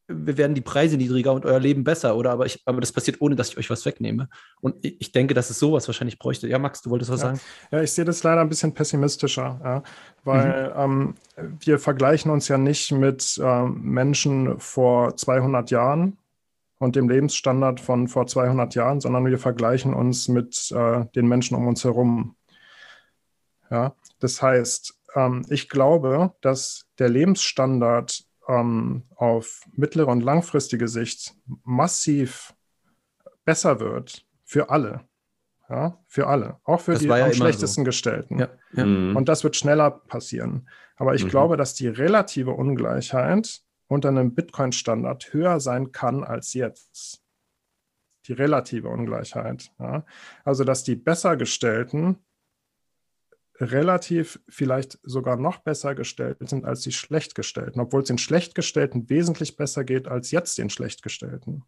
[0.07, 2.31] wir werden die Preise niedriger und euer Leben besser, oder?
[2.31, 4.29] Aber, ich, aber das passiert, ohne dass ich euch was wegnehme.
[4.61, 6.47] Und ich denke, dass es sowas wahrscheinlich bräuchte.
[6.47, 7.29] Ja, Max, du wolltest was ja.
[7.29, 7.41] sagen?
[7.71, 9.83] Ja, ich sehe das leider ein bisschen pessimistischer, ja?
[10.25, 11.15] weil mhm.
[11.39, 16.19] ähm, wir vergleichen uns ja nicht mit ähm, Menschen vor 200 Jahren
[16.79, 21.57] und dem Lebensstandard von vor 200 Jahren, sondern wir vergleichen uns mit äh, den Menschen
[21.57, 22.37] um uns herum.
[23.71, 31.35] Ja, das heißt, ähm, ich glaube, dass der Lebensstandard ähm, auf mittlere und langfristige Sicht
[31.65, 32.55] massiv
[33.45, 35.03] besser wird für alle.
[35.69, 37.85] Ja, für alle, auch für das die ja am schlechtesten so.
[37.87, 38.39] Gestellten.
[38.39, 38.85] Ja, ja.
[38.85, 39.17] Mhm.
[39.17, 40.69] Und das wird schneller passieren.
[40.97, 41.31] Aber ich mhm.
[41.31, 47.23] glaube, dass die relative Ungleichheit unter einem Bitcoin-Standard höher sein kann als jetzt.
[48.27, 49.71] Die relative Ungleichheit.
[49.79, 50.05] Ja.
[50.45, 52.19] Also, dass die Bessergestellten
[53.61, 59.57] relativ vielleicht sogar noch besser gestellt sind als die Schlechtgestellten, obwohl es den Schlechtgestellten wesentlich
[59.57, 61.65] besser geht als jetzt den Schlechtgestellten.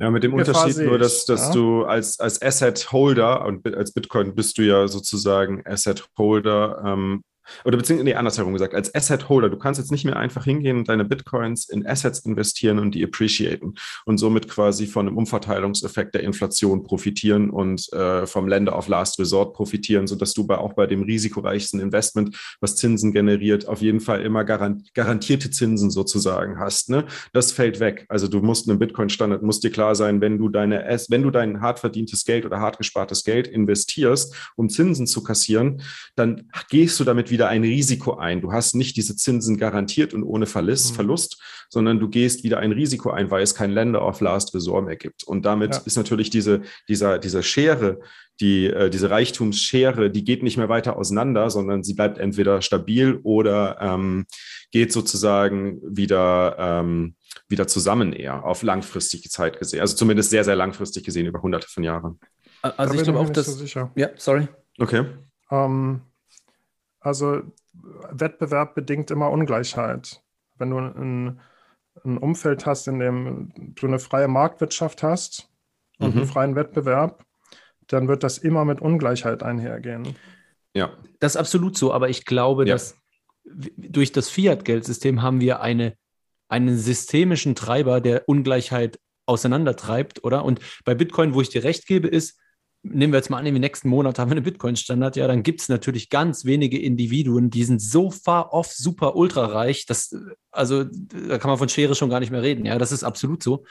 [0.00, 1.52] Ja, mit dem Unterschied nur, dass, dass ja.
[1.52, 7.22] du als, als Asset Holder und als Bitcoin bist du ja sozusagen Asset Holder ähm,
[7.64, 10.78] oder beziehungsweise, nee, andersherum gesagt, als Asset Holder, du kannst jetzt nicht mehr einfach hingehen
[10.78, 13.74] und deine Bitcoins in Assets investieren und die appreciaten
[14.04, 19.18] und somit quasi von einem Umverteilungseffekt der Inflation profitieren und äh, vom Lender of Last
[19.18, 24.00] Resort profitieren, sodass du bei, auch bei dem risikoreichsten Investment, was Zinsen generiert, auf jeden
[24.00, 26.90] Fall immer garant, garantierte Zinsen sozusagen hast.
[26.90, 27.06] Ne?
[27.32, 28.06] Das fällt weg.
[28.08, 31.60] Also du musst einen Bitcoin-Standard, muss dir klar sein, wenn du deine, wenn du dein
[31.60, 35.82] hart verdientes Geld oder hart gespartes Geld investierst, um Zinsen zu kassieren,
[36.16, 38.40] dann gehst du damit wieder ein Risiko ein.
[38.40, 40.94] Du hast nicht diese Zinsen garantiert und ohne Verlust, mhm.
[40.96, 44.84] Verlust sondern du gehst wieder ein Risiko ein, weil es kein Lender of Last Resort
[44.84, 45.22] mehr gibt.
[45.22, 45.80] Und damit ja.
[45.84, 48.00] ist natürlich diese, dieser, diese Schere,
[48.40, 53.20] die, äh, diese Reichtumsschere, die geht nicht mehr weiter auseinander, sondern sie bleibt entweder stabil
[53.22, 54.26] oder ähm,
[54.72, 57.14] geht sozusagen wieder, ähm,
[57.48, 59.80] wieder zusammen eher auf langfristige Zeit gesehen.
[59.80, 62.18] Also zumindest sehr, sehr langfristig gesehen über hunderte von Jahren.
[62.62, 63.46] Also da ich glaube auch, dass.
[63.46, 64.48] So ja, sorry.
[64.78, 65.04] Okay.
[65.50, 66.00] Ähm,
[67.00, 67.42] also
[68.10, 70.22] Wettbewerb bedingt immer Ungleichheit.
[70.58, 71.40] Wenn du ein,
[72.04, 75.48] ein Umfeld hast, in dem du eine freie Marktwirtschaft hast
[75.98, 76.20] und mhm.
[76.20, 77.24] einen freien Wettbewerb,
[77.86, 80.14] dann wird das immer mit Ungleichheit einhergehen.
[80.74, 80.92] Ja.
[81.18, 82.74] Das ist absolut so, aber ich glaube, ja.
[82.74, 82.96] dass
[83.44, 85.94] durch das Fiat-Geldsystem haben wir eine,
[86.48, 90.44] einen systemischen Treiber, der Ungleichheit auseinandertreibt, oder?
[90.44, 92.38] Und bei Bitcoin, wo ich dir recht gebe, ist,
[92.82, 95.60] nehmen wir jetzt mal an, im nächsten Monat haben wir einen Bitcoin-Standard, ja, dann gibt
[95.60, 100.14] es natürlich ganz wenige Individuen, die sind so far off super ultra reich, dass,
[100.50, 103.42] also da kann man von Schere schon gar nicht mehr reden, ja, das ist absolut
[103.42, 103.64] so.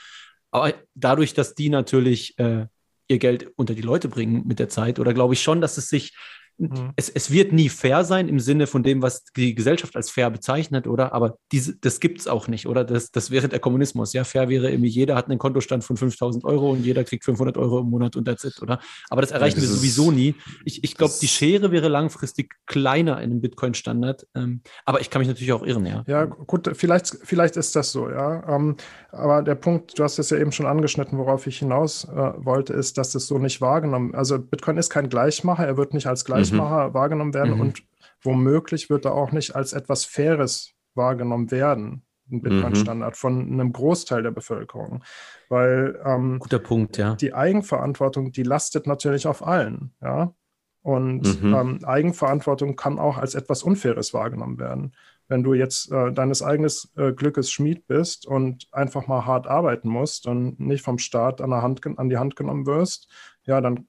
[0.51, 2.65] Aber dadurch, dass die natürlich äh,
[3.07, 5.89] ihr Geld unter die Leute bringen mit der Zeit, oder glaube ich schon, dass es
[5.89, 6.15] sich
[6.59, 6.91] Mhm.
[6.97, 10.29] Es, es, wird nie fair sein im Sinne von dem, was die Gesellschaft als fair
[10.29, 11.13] bezeichnet, oder?
[11.13, 12.83] Aber diese, das gibt es auch nicht, oder?
[12.83, 14.11] Das, das wäre der Kommunismus.
[14.11, 17.57] Ja, fair wäre irgendwie, jeder hat einen Kontostand von 5000 Euro und jeder kriegt 500
[17.57, 18.79] Euro im Monat und that's it, oder?
[19.09, 20.35] Aber das erreichen ja, das wir sowieso nie.
[20.65, 24.27] Ich, ich glaube, die Schere wäre langfristig kleiner in einem Bitcoin-Standard.
[24.35, 26.03] Ähm, aber ich kann mich natürlich auch irren, ja.
[26.07, 28.43] Ja, gut, vielleicht, vielleicht ist das so, ja.
[28.53, 28.75] Ähm,
[29.13, 32.73] aber der Punkt, du hast es ja eben schon angeschnitten, worauf ich hinaus äh, wollte,
[32.73, 36.25] ist, dass es so nicht wahrgenommen Also Bitcoin ist kein Gleichmacher, er wird nicht als
[36.25, 36.93] Gleichmacher Gleichmacher mhm.
[36.93, 37.61] wahrgenommen werden mhm.
[37.61, 37.83] und
[38.21, 43.17] womöglich wird er auch nicht als etwas Faires wahrgenommen werden, ein Bitcoin-Standard mhm.
[43.17, 45.03] von einem Großteil der Bevölkerung.
[45.49, 47.15] Weil ähm, guter Punkt, ja.
[47.15, 50.33] Die Eigenverantwortung, die lastet natürlich auf allen, ja.
[50.81, 51.53] Und mhm.
[51.53, 54.95] ähm, Eigenverantwortung kann auch als etwas Unfaires wahrgenommen werden.
[55.27, 59.89] Wenn du jetzt äh, deines eigenen äh, Glückes Schmied bist und einfach mal hart arbeiten
[59.89, 63.11] musst und nicht vom Staat an, der Hand, an die Hand genommen wirst,
[63.43, 63.87] ja, dann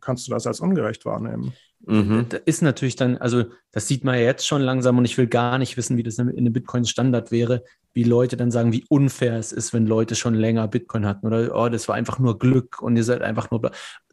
[0.00, 1.54] kannst du das als ungerecht wahrnehmen.
[1.84, 2.26] Mhm.
[2.28, 5.26] Da ist natürlich dann, also das sieht man ja jetzt schon langsam und ich will
[5.26, 7.62] gar nicht wissen, wie das in einem Bitcoin-Standard wäre,
[7.92, 11.54] wie Leute dann sagen, wie unfair es ist, wenn Leute schon länger Bitcoin hatten oder
[11.54, 13.70] oh, das war einfach nur Glück und ihr seid einfach nur,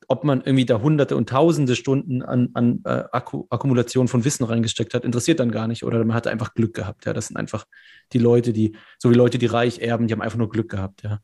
[0.08, 4.44] ob man irgendwie da hunderte und tausende Stunden an, an äh, Akku Akkumulation von Wissen
[4.44, 7.06] reingesteckt hat, interessiert dann gar nicht oder man hat einfach Glück gehabt.
[7.06, 7.66] Ja, das sind einfach
[8.12, 11.04] die Leute, die, so wie Leute, die reich erben, die haben einfach nur Glück gehabt.
[11.04, 11.20] Ja.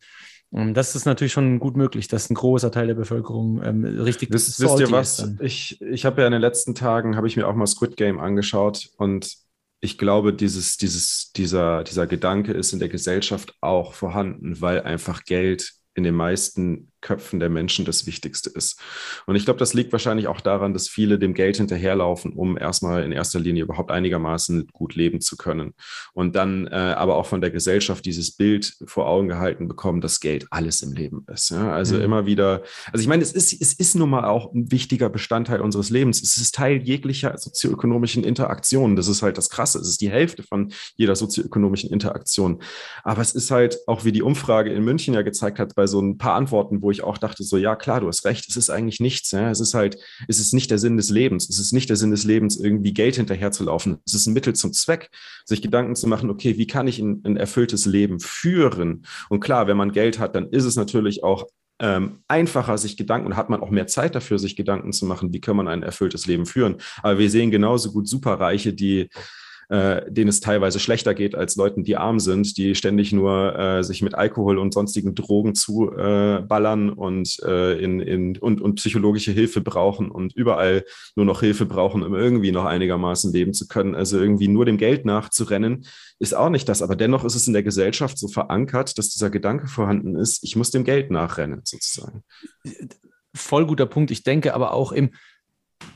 [0.52, 4.32] Und das ist natürlich schon gut möglich, dass ein großer Teil der Bevölkerung ähm, richtig
[4.32, 5.32] Wisst, wisst ihr was?
[5.42, 8.20] Ich, ich habe ja in den letzten Tagen, habe ich mir auch mal Squid Game
[8.20, 9.38] angeschaut und
[9.82, 15.24] ich glaube, dieses, dieses, dieser, dieser Gedanke ist in der Gesellschaft auch vorhanden, weil einfach
[15.24, 18.80] Geld in den meisten Köpfen der Menschen das Wichtigste ist.
[19.26, 23.04] Und ich glaube, das liegt wahrscheinlich auch daran, dass viele dem Geld hinterherlaufen, um erstmal
[23.04, 25.74] in erster Linie überhaupt einigermaßen gut leben zu können.
[26.14, 30.20] Und dann äh, aber auch von der Gesellschaft dieses Bild vor Augen gehalten bekommen, dass
[30.20, 31.50] Geld alles im Leben ist.
[31.52, 31.72] Ja?
[31.72, 32.02] Also mhm.
[32.02, 35.62] immer wieder, also ich meine, es ist, es ist nun mal auch ein wichtiger Bestandteil
[35.62, 36.22] unseres Lebens.
[36.22, 38.96] Es ist Teil jeglicher sozioökonomischen Interaktionen.
[38.96, 39.80] Das ist halt das Krasse.
[39.80, 42.62] Es ist die Hälfte von jeder sozioökonomischen Interaktion.
[43.04, 46.02] Aber es ist halt, auch wie die Umfrage in München ja gezeigt hat, bei so
[46.02, 48.58] ein paar Antworten, wo wo ich auch dachte, so, ja, klar, du hast recht, es
[48.58, 49.30] ist eigentlich nichts.
[49.30, 49.52] Ja?
[49.52, 51.48] Es ist halt, es ist nicht der Sinn des Lebens.
[51.48, 54.00] Es ist nicht der Sinn des Lebens, irgendwie Geld hinterherzulaufen.
[54.08, 55.12] Es ist ein Mittel zum Zweck,
[55.46, 59.06] sich Gedanken zu machen, okay, wie kann ich ein, ein erfülltes Leben führen?
[59.30, 61.46] Und klar, wenn man Geld hat, dann ist es natürlich auch
[61.80, 65.32] ähm, einfacher, sich Gedanken und hat man auch mehr Zeit dafür, sich Gedanken zu machen,
[65.32, 66.78] wie kann man ein erfülltes Leben führen.
[67.04, 69.10] Aber wir sehen genauso gut Superreiche, die
[69.70, 73.84] äh, denen es teilweise schlechter geht als Leuten, die arm sind, die ständig nur äh,
[73.84, 79.32] sich mit Alkohol und sonstigen Drogen zuballern äh, und, äh, in, in, und, und psychologische
[79.32, 83.94] Hilfe brauchen und überall nur noch Hilfe brauchen, um irgendwie noch einigermaßen leben zu können.
[83.94, 85.86] Also irgendwie nur dem Geld nachzurennen,
[86.18, 86.82] ist auch nicht das.
[86.82, 90.56] Aber dennoch ist es in der Gesellschaft so verankert, dass dieser Gedanke vorhanden ist, ich
[90.56, 92.24] muss dem Geld nachrennen, sozusagen.
[93.36, 94.10] Voll guter Punkt.
[94.10, 95.12] Ich denke aber auch im,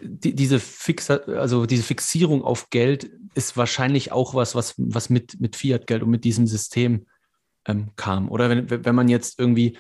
[0.01, 5.39] die, diese, Fixa, also diese Fixierung auf Geld ist wahrscheinlich auch was, was, was mit,
[5.39, 7.07] mit Fiat-Geld und mit diesem System
[7.65, 8.29] ähm, kam.
[8.29, 9.77] Oder wenn, wenn man jetzt irgendwie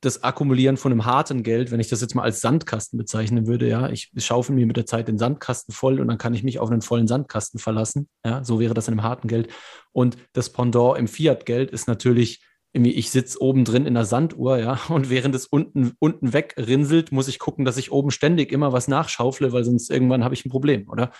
[0.00, 3.68] das Akkumulieren von einem harten Geld, wenn ich das jetzt mal als Sandkasten bezeichnen würde,
[3.68, 6.58] ja, ich schaufel mir mit der Zeit den Sandkasten voll und dann kann ich mich
[6.58, 8.08] auf einen vollen Sandkasten verlassen.
[8.24, 9.52] Ja, so wäre das in einem harten Geld.
[9.92, 12.44] Und das Pendant im Fiat-Geld ist natürlich
[12.76, 17.10] irgendwie, ich sitze oben drin in der Sanduhr, ja, und während es unten, unten wegrinselt,
[17.10, 20.44] muss ich gucken, dass ich oben ständig immer was nachschaufle, weil sonst irgendwann habe ich
[20.44, 21.10] ein Problem, oder?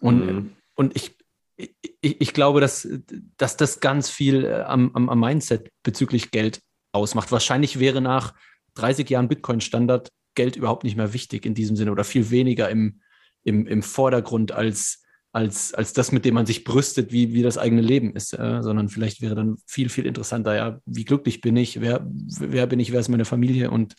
[0.00, 0.52] Und, mhm.
[0.74, 1.16] und ich,
[1.56, 2.88] ich, ich, glaube, dass,
[3.36, 7.32] dass das ganz viel äh, am, am, am Mindset bezüglich Geld ausmacht.
[7.32, 8.34] Wahrscheinlich wäre nach
[8.74, 13.00] 30 Jahren Bitcoin-Standard Geld überhaupt nicht mehr wichtig in diesem Sinne oder viel weniger im,
[13.42, 15.01] im, im Vordergrund als,
[15.32, 18.62] als, als das, mit dem man sich brüstet, wie, wie das eigene Leben ist, äh,
[18.62, 22.06] sondern vielleicht wäre dann viel, viel interessanter, ja, wie glücklich bin ich, wer,
[22.38, 23.94] wer bin ich, wer ist meine Familie und,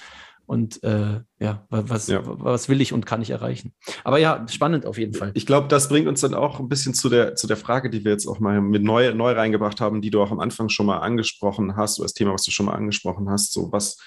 [0.46, 2.22] und äh, ja, was, ja.
[2.24, 3.74] was will ich und kann ich erreichen.
[4.04, 5.32] Aber ja, spannend auf jeden Fall.
[5.34, 8.06] Ich glaube, das bringt uns dann auch ein bisschen zu der, zu der Frage, die
[8.06, 10.86] wir jetzt auch mal mit neu, neu reingebracht haben, die du auch am Anfang schon
[10.86, 13.98] mal angesprochen hast, oder das Thema, was du schon mal angesprochen hast, so was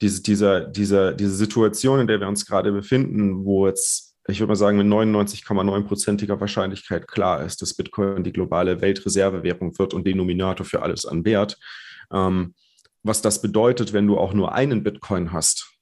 [0.00, 4.50] diese, dieser, dieser, diese Situation, in der wir uns gerade befinden, wo jetzt ich würde
[4.50, 10.66] mal sagen, mit 99,9%iger Wahrscheinlichkeit klar ist, dass Bitcoin die globale Weltreservewährung wird und Denominator
[10.66, 11.58] für alles an Wert.
[12.12, 12.54] Ähm,
[13.02, 15.78] was das bedeutet, wenn du auch nur einen Bitcoin hast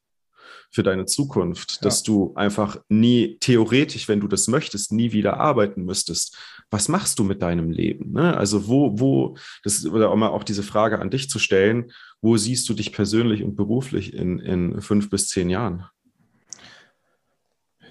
[0.71, 1.79] für deine Zukunft, ja.
[1.83, 6.37] dass du einfach nie, theoretisch, wenn du das möchtest, nie wieder arbeiten müsstest.
[6.71, 8.13] Was machst du mit deinem Leben?
[8.13, 8.37] Ne?
[8.37, 11.93] Also wo, wo, das ist oder auch mal auch diese Frage an dich zu stellen,
[12.21, 15.87] wo siehst du dich persönlich und beruflich in, in fünf bis zehn Jahren?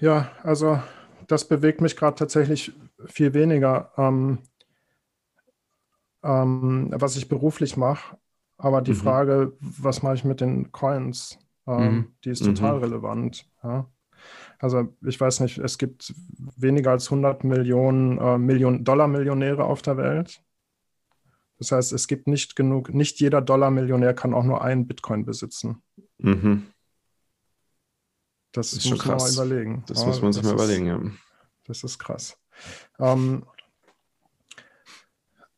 [0.00, 0.80] Ja, also
[1.26, 2.72] das bewegt mich gerade tatsächlich
[3.06, 4.38] viel weniger, ähm,
[6.22, 8.16] ähm, was ich beruflich mache.
[8.58, 8.96] Aber die mhm.
[8.96, 12.16] Frage, was mache ich mit den Coins, ähm, mhm.
[12.24, 12.84] die ist total mhm.
[12.84, 13.50] relevant.
[13.62, 13.90] Ja?
[14.58, 16.14] Also ich weiß nicht, es gibt
[16.56, 20.42] weniger als 100 Millionen, äh, Millionen Dollar-Millionäre auf der Welt.
[21.58, 25.82] Das heißt, es gibt nicht genug, nicht jeder Dollar-Millionär kann auch nur einen Bitcoin besitzen.
[26.18, 26.66] Mhm.
[28.56, 29.84] Das, ist muss man mal überlegen.
[29.86, 30.98] Das ja, muss man sich mal überlegen, ja.
[31.66, 32.38] Das ist krass.
[32.98, 33.44] Ähm,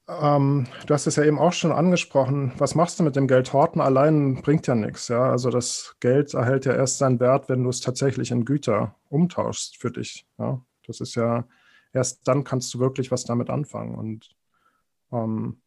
[0.09, 2.53] ähm, du hast es ja eben auch schon angesprochen.
[2.59, 3.53] Was machst du mit dem Geld?
[3.53, 5.07] Horten allein bringt ja nichts.
[5.07, 5.31] Ja?
[5.31, 9.77] Also das Geld erhält ja erst seinen Wert, wenn du es tatsächlich in Güter umtauschst
[9.77, 10.27] für dich.
[10.39, 10.61] Ja?
[10.85, 11.47] Das ist ja,
[11.93, 13.95] erst dann kannst du wirklich was damit anfangen.
[13.95, 14.31] Und
[15.13, 15.61] ähm,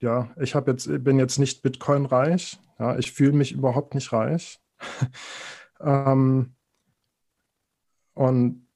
[0.00, 2.58] ja, ich jetzt, bin jetzt nicht Bitcoin-reich.
[2.78, 2.98] Ja?
[2.98, 4.60] Ich fühle mich überhaupt nicht reich.
[5.80, 6.54] Ähm,
[8.14, 8.66] und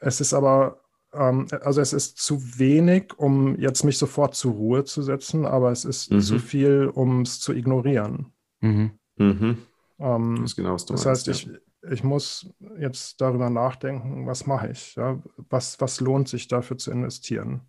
[0.00, 0.80] es ist aber,
[1.12, 5.70] ähm, also es ist zu wenig, um jetzt mich sofort zur Ruhe zu setzen, aber
[5.70, 6.20] es ist mhm.
[6.20, 8.32] zu viel, um es zu ignorieren.
[8.60, 8.92] Mhm.
[9.16, 9.58] Mhm.
[9.98, 11.50] Ähm, das, genau, das heißt, ich,
[11.90, 12.48] ich muss
[12.78, 14.94] jetzt darüber nachdenken, was mache ich?
[14.94, 15.20] Ja?
[15.48, 17.62] Was, was lohnt sich dafür zu investieren?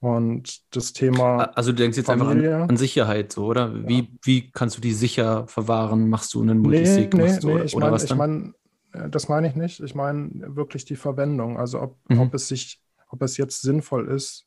[0.00, 1.42] Und das Thema.
[1.54, 3.86] Also du denkst jetzt Familie, einfach an, an, Sicherheit, so, oder?
[3.86, 4.06] Wie, ja.
[4.22, 6.08] wie kannst du die sicher verwahren?
[6.08, 7.12] Machst du einen Multisig?
[7.12, 8.54] Nee, nee, nee, oder, ich meine, ich mein,
[8.92, 9.80] äh, das meine ich nicht.
[9.80, 11.58] Ich meine wirklich die Verwendung.
[11.58, 12.20] Also ob, mhm.
[12.20, 12.80] ob es sich,
[13.10, 14.46] ob es jetzt sinnvoll ist,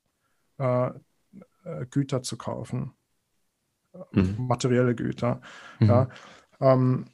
[0.58, 2.94] äh, äh Güter zu kaufen.
[4.12, 4.36] Mhm.
[4.40, 5.40] Materielle Güter.
[5.80, 5.88] Mhm.
[5.88, 6.10] Ja.
[6.60, 7.06] Ähm,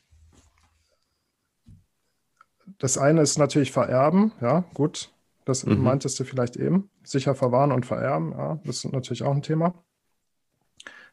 [2.77, 5.11] das eine ist natürlich vererben, ja, gut.
[5.49, 5.81] Das mhm.
[5.81, 6.91] meintest du vielleicht eben.
[7.03, 9.73] Sicher verwahren und vererben, ja, das ist natürlich auch ein Thema.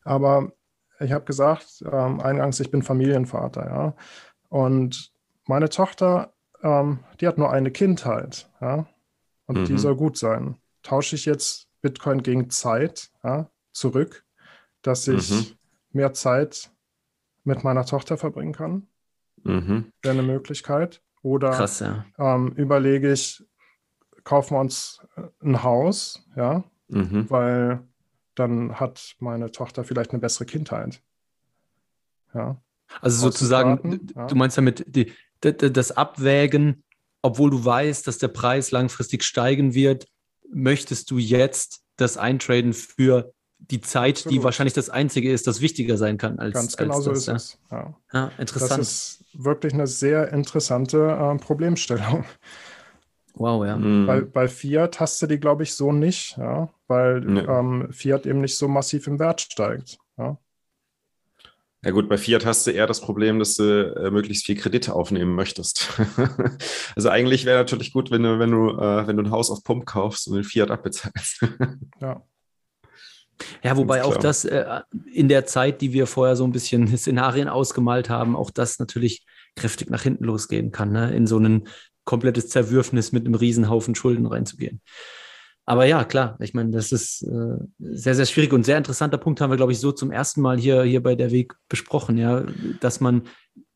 [0.05, 0.53] Aber
[1.01, 3.97] ich habe gesagt, ähm, eingangs, ich bin Familienvater, ja.
[4.51, 5.11] Und
[5.47, 8.87] meine Tochter, ähm, die hat nur eine Kindheit, ja.
[9.47, 9.65] Und mhm.
[9.65, 10.59] die soll gut sein.
[10.83, 14.27] Tausche ich jetzt Bitcoin gegen Zeit ja, zurück,
[14.83, 15.47] dass ich mhm.
[15.93, 16.71] mehr Zeit
[17.43, 18.87] mit meiner Tochter verbringen kann?
[19.45, 19.93] Mhm.
[20.03, 21.01] Wäre eine Möglichkeit.
[21.23, 22.05] Oder Krass, ja.
[22.19, 23.43] ähm, überlege ich,
[24.27, 27.31] kaufen wir uns äh, ein Haus, ja, mhm.
[27.31, 27.81] weil
[28.35, 31.01] dann hat meine Tochter vielleicht eine bessere Kindheit.
[32.35, 32.61] Ja.
[33.01, 34.27] Also sozusagen, ja.
[34.27, 36.85] du meinst damit die, das Abwägen,
[37.23, 40.07] obwohl du weißt, dass der Preis langfristig steigen wird,
[40.53, 44.35] möchtest du jetzt das eintraden für die Zeit, Absolut.
[44.35, 47.27] die wahrscheinlich das Einzige ist, das wichtiger sein kann als Ganz genau als so ist
[47.27, 47.35] ja.
[47.35, 47.59] es.
[47.71, 47.95] Ja.
[48.13, 48.31] ja.
[48.39, 48.81] interessant.
[48.81, 52.25] Das ist wirklich eine sehr interessante äh, Problemstellung.
[53.39, 53.77] Wow, ja.
[53.77, 54.07] Mhm.
[54.07, 57.41] Bei, bei Fiat hast du die, glaube ich, so nicht, ja, weil nee.
[57.41, 59.99] ähm, Fiat eben nicht so massiv im Wert steigt.
[60.17, 60.39] Ja.
[61.85, 64.95] Ja gut, bei Fiat hast du eher das Problem, dass du äh, möglichst viel Kredite
[64.95, 66.01] aufnehmen möchtest.
[66.97, 69.63] also eigentlich wäre natürlich gut, wenn du, wenn du, äh, wenn du ein Haus auf
[69.63, 71.47] Pump kaufst und den Fiat abbezahlst.
[72.01, 72.23] ja.
[73.63, 74.81] Ja, wobei auch das äh,
[75.13, 79.27] in der Zeit, die wir vorher so ein bisschen Szenarien ausgemalt haben, auch das natürlich
[79.55, 81.15] kräftig nach hinten losgehen kann, ne?
[81.15, 81.69] in so ein
[82.07, 84.81] komplettes Zerwürfnis mit einem Riesenhaufen Schulden reinzugehen.
[85.67, 89.41] Aber ja, klar, ich meine, das ist äh, sehr, sehr schwierig und sehr interessanter Punkt
[89.41, 92.45] haben wir, glaube ich, so zum ersten Mal hier, hier bei der Weg besprochen, ja,
[92.81, 93.23] dass man,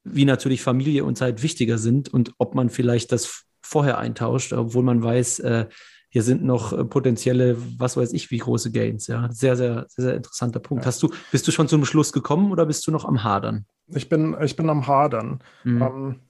[0.04, 4.84] wie natürlich Familie und Zeit wichtiger sind und ob man vielleicht das vorher eintauscht, obwohl
[4.84, 5.66] man weiß, äh,
[6.10, 9.08] hier sind noch äh, potenzielle, was weiß ich, wie große Gains.
[9.08, 10.84] Ja, sehr, sehr, sehr, sehr interessanter Punkt.
[10.84, 10.88] Ja.
[10.88, 13.66] Hast du, bist du schon zum Schluss gekommen oder bist du noch am Hadern?
[13.88, 15.40] Ich bin, ich bin am Hadern.
[15.64, 15.82] Mhm.
[15.82, 16.20] Ähm,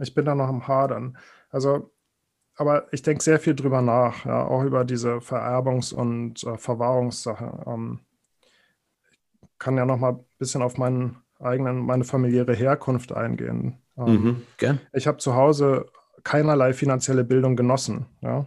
[0.00, 1.16] ich bin da noch am Hadern.
[1.50, 1.90] Also,
[2.56, 7.64] aber ich denke sehr viel drüber nach, ja, auch über diese Vererbungs- und äh, Verwahrungssache.
[7.66, 8.00] Ähm,
[9.10, 9.18] ich
[9.58, 13.78] kann ja noch mal ein bisschen auf meinen eigenen, meine familiäre Herkunft eingehen.
[13.96, 14.80] Ähm, mhm, gern.
[14.92, 15.86] Ich habe zu Hause
[16.24, 18.06] keinerlei finanzielle Bildung genossen.
[18.20, 18.46] Ja?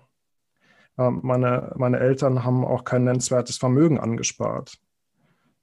[0.97, 4.79] Ähm, meine, meine Eltern haben auch kein nennenswertes Vermögen angespart.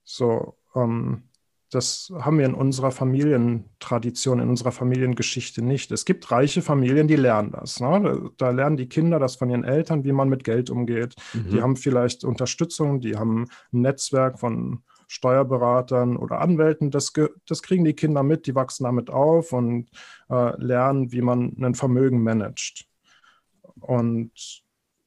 [0.03, 1.30] So, ähm,
[1.71, 5.93] das haben wir in unserer Familientradition, in unserer Familiengeschichte nicht.
[5.93, 7.81] Es gibt reiche Familien, die lernen das.
[7.81, 8.31] Ne?
[8.37, 11.15] Da lernen die Kinder das von ihren Eltern, wie man mit Geld umgeht.
[11.33, 11.51] Mhm.
[11.51, 16.91] Die haben vielleicht Unterstützung, die haben ein Netzwerk von Steuerberatern oder Anwälten.
[16.91, 17.13] Das,
[17.47, 19.91] das kriegen die Kinder mit, die wachsen damit auf und
[20.29, 22.87] äh, lernen, wie man ein Vermögen managt.
[23.81, 24.63] Und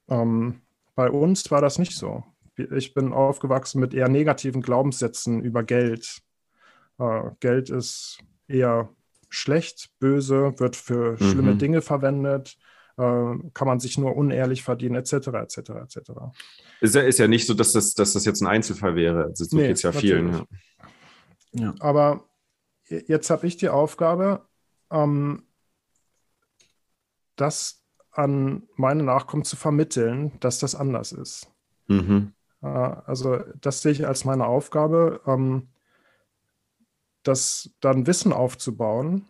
[0.09, 0.61] ähm,
[0.95, 2.23] bei uns war das nicht so.
[2.55, 6.21] Ich bin aufgewachsen mit eher negativen Glaubenssätzen über Geld.
[6.99, 8.89] Äh, Geld ist eher
[9.29, 11.17] schlecht, böse, wird für mhm.
[11.17, 12.57] schlimme Dinge verwendet,
[12.97, 16.11] äh, kann man sich nur unehrlich verdienen, etc., etc., etc.
[16.81, 19.25] Ist ja, ist ja nicht so, dass das, dass das jetzt ein Einzelfall wäre.
[19.25, 20.33] Also so nee, geht es ja vielen.
[20.33, 20.45] Ja.
[21.53, 21.75] ja.
[21.79, 22.25] Aber
[22.87, 24.45] jetzt habe ich die Aufgabe,
[24.91, 25.43] ähm,
[27.35, 31.51] das an meine Nachkommen zu vermitteln, dass das anders ist.
[31.87, 32.33] Mhm.
[32.61, 35.69] Äh, also das sehe ich als meine Aufgabe, ähm,
[37.23, 39.25] das dann Wissen aufzubauen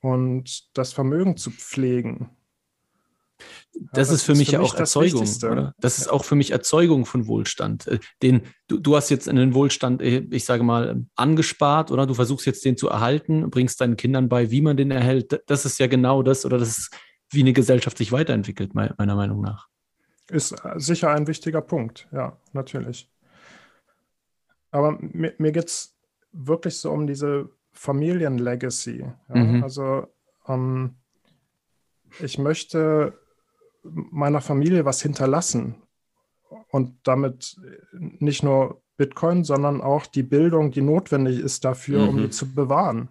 [0.00, 2.30] und das Vermögen zu pflegen.
[3.92, 5.74] Das, ja, ist für mich ja auch Erzeugung, oder?
[5.78, 7.86] Das ist auch für mich Erzeugung von Wohlstand.
[7.88, 12.06] Äh, den, du, du hast jetzt einen Wohlstand, äh, ich sage mal, angespart, oder?
[12.06, 15.42] Du versuchst jetzt den zu erhalten, bringst deinen Kindern bei, wie man den erhält.
[15.46, 16.90] Das ist ja genau das, oder das ist
[17.30, 19.68] wie eine Gesellschaft sich weiterentwickelt, meiner Meinung nach.
[20.28, 23.10] Ist äh, sicher ein wichtiger Punkt, ja, natürlich.
[24.70, 25.91] Aber mir, mir geht es
[26.32, 29.04] wirklich so um diese Familienlegacy.
[29.28, 29.34] Ja?
[29.34, 29.62] Mhm.
[29.62, 30.06] Also
[30.48, 30.96] ähm,
[32.20, 33.18] ich möchte
[33.82, 35.76] meiner Familie was hinterlassen
[36.70, 37.56] und damit
[37.92, 42.08] nicht nur Bitcoin, sondern auch die Bildung, die notwendig ist dafür, mhm.
[42.08, 43.08] um die zu bewahren.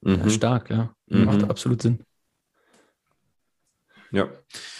[0.00, 0.28] Mhm.
[0.30, 0.94] Stark, ja.
[1.06, 1.50] Macht mhm.
[1.50, 2.00] absolut Sinn.
[4.14, 4.28] Ja,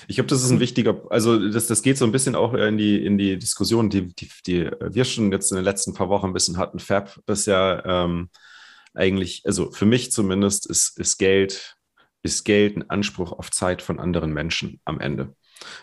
[0.07, 2.78] ich glaube, das ist ein wichtiger, also das, das geht so ein bisschen auch in
[2.78, 6.26] die, in die Diskussion, die, die, die wir schon jetzt in den letzten paar Wochen
[6.26, 6.78] ein bisschen hatten.
[6.78, 8.30] Fab ist ja ähm,
[8.95, 11.74] eigentlich, also für mich zumindest, ist, ist Geld,
[12.22, 15.35] ist Geld ein Anspruch auf Zeit von anderen Menschen am Ende.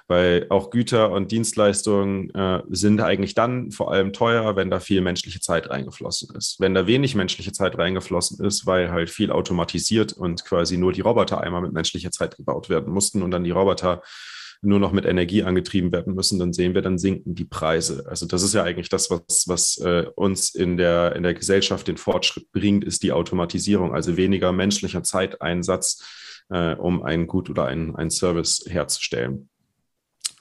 [0.08, 5.02] Weil auch Güter und Dienstleistungen äh, sind eigentlich dann vor allem teuer, wenn da viel
[5.02, 6.60] menschliche Zeit reingeflossen ist.
[6.60, 11.02] Wenn da wenig menschliche Zeit reingeflossen ist, weil halt viel automatisiert und quasi nur die
[11.02, 14.02] Roboter einmal mit menschlicher Zeit gebaut werden mussten und dann die Roboter
[14.62, 18.06] nur noch mit Energie angetrieben werden müssen, dann sehen wir, dann sinken die Preise.
[18.08, 21.88] Also das ist ja eigentlich das, was, was äh, uns in der, in der Gesellschaft
[21.88, 26.04] den Fortschritt bringt, ist die Automatisierung, also weniger menschlicher Zeiteinsatz,
[26.50, 29.50] äh, um ein Gut oder ein, ein Service herzustellen.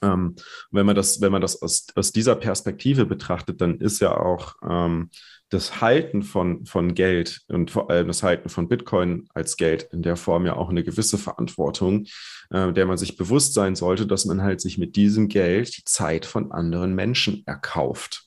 [0.01, 0.35] Ähm,
[0.71, 4.55] wenn man das, wenn man das aus, aus dieser Perspektive betrachtet, dann ist ja auch
[4.67, 5.09] ähm,
[5.51, 10.01] das Halten von, von Geld und vor allem das Halten von Bitcoin als Geld in
[10.01, 12.05] der Form ja auch eine gewisse Verantwortung,
[12.51, 15.83] äh, der man sich bewusst sein sollte, dass man halt sich mit diesem Geld die
[15.83, 18.25] Zeit von anderen Menschen erkauft.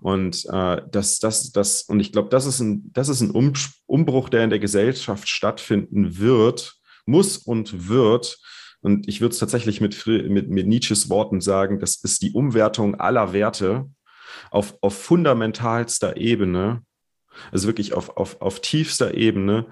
[0.00, 3.30] Und äh, das, das, das, und ich glaube, das ist ein, das ist ein
[3.86, 6.74] Umbruch, der in der Gesellschaft stattfinden wird,
[7.06, 8.38] muss und wird,
[8.84, 12.96] und ich würde es tatsächlich mit, mit, mit Nietzsches Worten sagen, das ist die Umwertung
[12.96, 13.88] aller Werte
[14.50, 16.82] auf, auf fundamentalster Ebene,
[17.50, 19.68] also wirklich auf, auf, auf tiefster Ebene,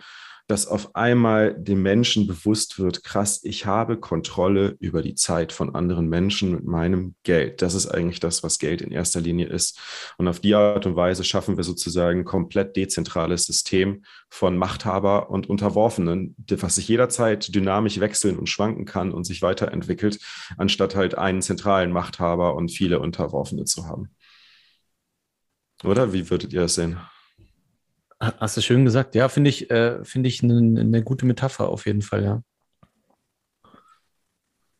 [0.53, 5.75] dass auf einmal dem Menschen bewusst wird, krass, ich habe Kontrolle über die Zeit von
[5.75, 7.63] anderen Menschen mit meinem Geld.
[7.63, 9.81] Das ist eigentlich das, was Geld in erster Linie ist.
[10.19, 15.31] Und auf die Art und Weise schaffen wir sozusagen ein komplett dezentrales System von Machthaber
[15.31, 20.19] und Unterworfenen, was sich jederzeit dynamisch wechseln und schwanken kann und sich weiterentwickelt,
[20.59, 24.11] anstatt halt einen zentralen Machthaber und viele Unterworfene zu haben.
[25.83, 26.99] Oder wie würdet ihr das sehen?
[28.23, 29.17] Hast du schön gesagt.
[29.17, 32.43] Ja, finde ich, äh, finde ich eine ne gute Metapher auf jeden Fall, ja.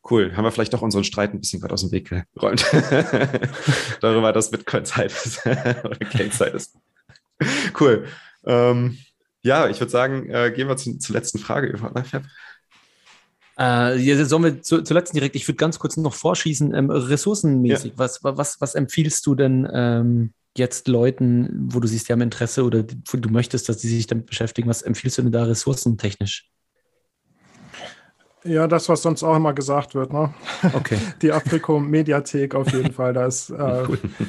[0.09, 0.35] Cool.
[0.35, 2.65] Haben wir vielleicht doch unseren Streit ein bisschen gerade aus dem Weg geräumt.
[4.01, 6.77] Darüber, dass Bitcoin Zeit ist oder Geldzeit ist.
[7.77, 8.05] Cool.
[8.45, 8.97] Ähm,
[9.41, 11.91] ja, ich würde sagen, äh, gehen wir zu, zur letzten Frage über.
[13.59, 17.91] Äh, ja, sollen wir zu, zuletzt direkt, ich würde ganz kurz noch vorschießen, ähm, ressourcenmäßig,
[17.91, 17.97] ja.
[17.97, 22.63] was, was, was empfiehlst du denn ähm, jetzt Leuten, wo du siehst, die haben Interesse
[22.63, 26.49] oder du möchtest, dass sie sich damit beschäftigen, was empfiehlst du denn da ressourcentechnisch?
[28.45, 30.33] Ja, das, was sonst auch immer gesagt wird, ne?
[30.73, 30.97] Okay.
[31.21, 33.13] Die Afriko-Mediathek auf jeden Fall.
[33.13, 33.85] Da ist äh,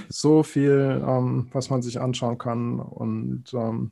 [0.08, 2.78] so viel, ähm, was man sich anschauen kann.
[2.78, 3.90] Und ähm,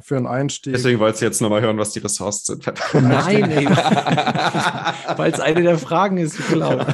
[0.00, 0.72] für einen Einstieg.
[0.72, 2.74] Deswegen wolltest du jetzt nochmal hören, was die Ressourcen sind.
[2.94, 3.66] Nein, ey.
[5.16, 6.86] Weil es eine der Fragen ist, klar.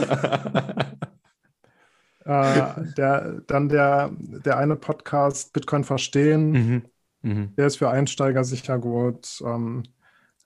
[2.24, 6.82] Äh, der, dann der, der eine Podcast Bitcoin verstehen, mhm.
[7.22, 7.54] Mhm.
[7.56, 9.40] der ist für Einsteiger sicher gut.
[9.44, 9.84] Ähm,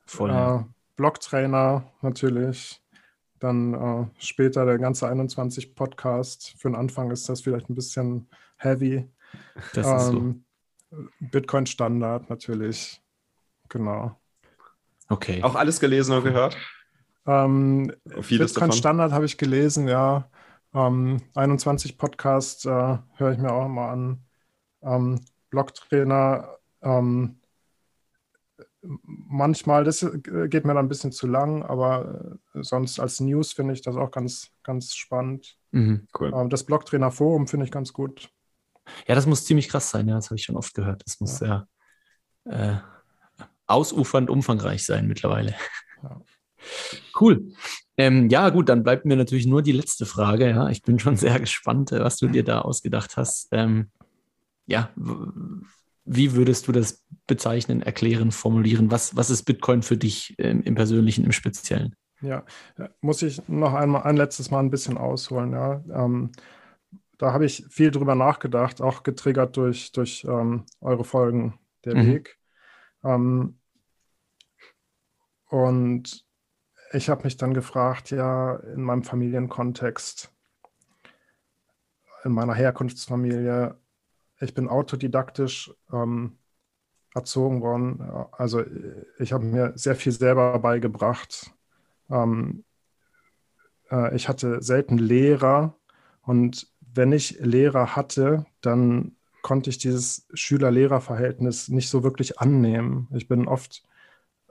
[0.06, 0.30] Voll.
[0.30, 0.64] Äh,
[0.96, 2.80] Blocktrainer natürlich.
[3.40, 6.54] Dann äh, später der ganze 21 Podcast.
[6.58, 9.08] Für den Anfang ist das vielleicht ein bisschen heavy.
[9.72, 10.16] Das ähm, ist so.
[10.16, 10.44] Ähm,
[11.18, 13.02] Bitcoin Standard natürlich.
[13.68, 14.18] Genau.
[15.08, 15.42] Okay.
[15.42, 16.56] Auch alles gelesen und gehört?
[17.26, 18.72] Ähm, Bitcoin davon?
[18.72, 20.28] Standard habe ich gelesen, ja.
[20.74, 24.24] Ähm, 21 Podcast äh, höre ich mir auch immer an.
[24.82, 25.20] Ähm,
[25.50, 27.40] Blogtrainer, ähm,
[28.82, 33.74] manchmal, das geht mir dann ein bisschen zu lang, aber äh, sonst als News finde
[33.74, 35.56] ich das auch ganz, ganz spannend.
[35.70, 36.32] Mhm, cool.
[36.34, 38.30] Ähm, das Blogtrainer Forum finde ich ganz gut.
[39.06, 41.02] Ja, das muss ziemlich krass sein, ja, das habe ich schon oft gehört.
[41.06, 41.66] Das muss ja.
[42.44, 42.78] sehr
[43.38, 45.54] äh, ausufernd umfangreich sein mittlerweile.
[46.02, 46.20] Ja.
[47.18, 47.52] Cool.
[47.97, 50.51] Ähm, ja, gut, dann bleibt mir natürlich nur die letzte Frage.
[50.51, 53.49] Ja, ich bin schon sehr gespannt, äh, was du dir da ausgedacht hast.
[53.53, 53.90] Ähm,
[54.66, 54.90] ja,
[56.05, 58.90] wie würdest du das bezeichnen, erklären, formulieren?
[58.90, 61.95] Was, was ist Bitcoin für dich ähm, im Persönlichen, im Speziellen?
[62.20, 62.45] Ja,
[63.01, 65.53] muss ich noch einmal ein letztes Mal ein bisschen ausholen.
[65.53, 65.84] Ja.
[65.92, 66.32] Ähm,
[67.18, 72.07] da habe ich viel drüber nachgedacht, auch getriggert durch, durch ähm, eure Folgen, der mhm.
[72.07, 72.38] Weg.
[73.05, 73.59] Ähm,
[75.49, 76.24] und
[76.95, 80.32] ich habe mich dann gefragt, ja, in meinem Familienkontext,
[82.24, 83.76] in meiner Herkunftsfamilie,
[84.40, 86.38] ich bin autodidaktisch ähm,
[87.14, 88.01] erzogen worden.
[88.32, 88.64] Also
[89.18, 91.53] ich habe mir sehr viel selber beigebracht.
[92.11, 92.64] Ähm,
[93.90, 95.76] äh, ich hatte selten Lehrer
[96.22, 103.09] und wenn ich Lehrer hatte, dann konnte ich dieses Schüler-Lehrer-Verhältnis nicht so wirklich annehmen.
[103.14, 103.84] Ich bin oft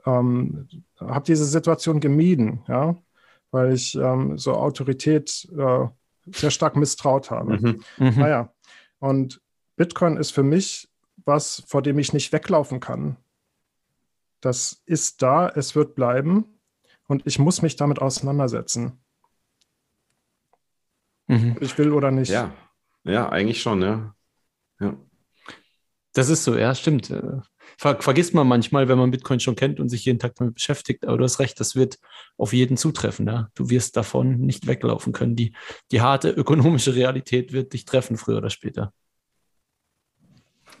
[0.06, 0.68] ähm,
[1.00, 2.96] habe diese Situation gemieden, ja,
[3.50, 5.86] weil ich ähm, so Autorität äh,
[6.26, 7.58] sehr stark misstraut habe.
[7.58, 7.84] Mhm.
[7.98, 8.18] Mhm.
[8.18, 8.52] Naja,
[8.98, 9.40] und
[9.76, 10.88] Bitcoin ist für mich
[11.24, 13.16] was, vor dem ich nicht weglaufen kann.
[14.40, 16.44] Das ist da, es wird bleiben
[17.06, 18.98] und ich muss mich damit auseinandersetzen.
[21.26, 21.56] Mhm.
[21.60, 22.30] Ich will oder nicht.
[22.30, 22.52] Ja,
[23.04, 24.14] ja, eigentlich schon, ja.
[24.80, 24.96] ja.
[26.12, 27.12] Das ist so, ja, stimmt.
[27.78, 31.06] Ver vergisst man manchmal, wenn man Bitcoin schon kennt und sich jeden Tag damit beschäftigt.
[31.06, 31.98] Aber du hast recht, das wird
[32.36, 33.26] auf jeden zutreffen.
[33.26, 33.50] Ja?
[33.54, 35.36] Du wirst davon nicht weglaufen können.
[35.36, 35.54] Die,
[35.90, 38.92] die harte ökonomische Realität wird dich treffen, früher oder später.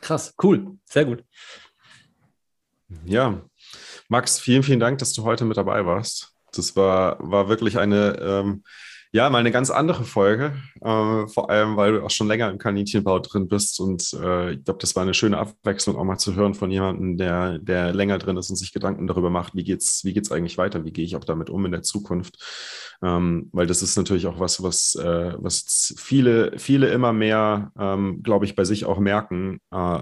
[0.00, 1.24] Krass, cool, sehr gut.
[3.06, 3.42] Ja,
[4.08, 6.34] Max, vielen, vielen Dank, dass du heute mit dabei warst.
[6.52, 8.64] Das war, war wirklich eine ähm,
[9.14, 12.58] ja, mal eine ganz andere Folge, äh, vor allem, weil du auch schon länger im
[12.58, 13.78] Kaninchenbau drin bist.
[13.78, 17.16] Und äh, ich glaube, das war eine schöne Abwechslung, auch mal zu hören von jemandem,
[17.16, 20.58] der, der länger drin ist und sich Gedanken darüber macht, wie geht's, wie geht's eigentlich
[20.58, 22.42] weiter, wie gehe ich auch damit um in der Zukunft.
[23.02, 28.20] Ähm, weil das ist natürlich auch was, was, äh, was viele, viele immer mehr, ähm,
[28.24, 29.60] glaube ich, bei sich auch merken.
[29.70, 30.00] Äh,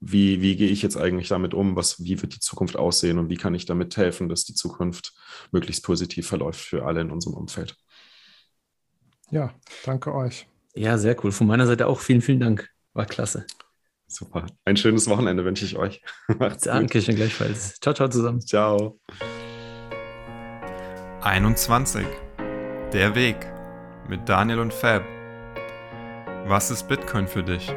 [0.00, 1.76] wie, wie gehe ich jetzt eigentlich damit um?
[1.76, 5.12] Was, wie wird die Zukunft aussehen und wie kann ich damit helfen, dass die Zukunft
[5.52, 7.76] möglichst positiv verläuft für alle in unserem Umfeld?
[9.34, 9.52] Ja,
[9.84, 10.46] danke euch.
[10.74, 11.32] Ja, sehr cool.
[11.32, 12.70] Von meiner Seite auch vielen, vielen Dank.
[12.92, 13.44] War klasse.
[14.06, 14.46] Super.
[14.64, 16.02] Ein schönes Wochenende wünsche ich euch.
[16.38, 17.80] Macht's Danke schön gleichfalls.
[17.80, 18.40] Ciao, ciao zusammen.
[18.40, 19.00] Ciao.
[21.22, 22.06] 21.
[22.92, 23.36] Der Weg
[24.08, 25.02] mit Daniel und Fab.
[26.46, 27.74] Was ist Bitcoin für dich?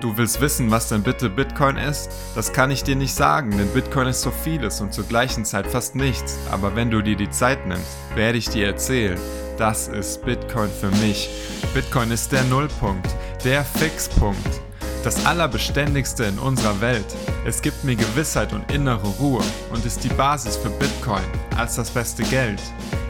[0.00, 2.08] Du willst wissen, was denn bitte Bitcoin ist?
[2.34, 5.66] Das kann ich dir nicht sagen, denn Bitcoin ist so vieles und zur gleichen Zeit
[5.66, 6.38] fast nichts.
[6.50, 9.18] Aber wenn du dir die Zeit nimmst, werde ich dir erzählen.
[9.58, 11.28] Das ist Bitcoin für mich.
[11.74, 13.08] Bitcoin ist der Nullpunkt,
[13.44, 14.60] der Fixpunkt,
[15.02, 17.16] das Allerbeständigste in unserer Welt.
[17.44, 21.24] Es gibt mir Gewissheit und innere Ruhe und ist die Basis für Bitcoin
[21.56, 22.60] als das beste Geld.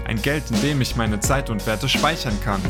[0.06, 2.62] Ein Geld, in dem ich meine Zeit und Werte speichern kann.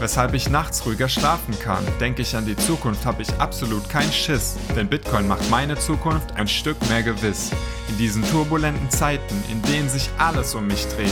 [0.00, 1.84] Weshalb ich nachts ruhiger schlafen kann.
[2.00, 4.56] Denke ich an die Zukunft, habe ich absolut keinen Schiss.
[4.76, 7.50] Denn Bitcoin macht meine Zukunft ein Stück mehr gewiss.
[7.88, 11.10] In diesen turbulenten Zeiten, in denen sich alles um mich dreht,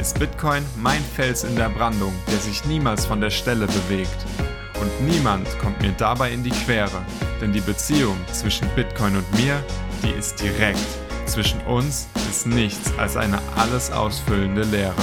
[0.00, 4.24] ist Bitcoin mein Fels in der Brandung, der sich niemals von der Stelle bewegt.
[4.80, 7.04] Und niemand kommt mir dabei in die Quere,
[7.40, 9.60] denn die Beziehung zwischen Bitcoin und mir,
[10.04, 10.78] die ist direkt.
[11.26, 14.94] Zwischen uns ist nichts als eine alles ausfüllende Leere.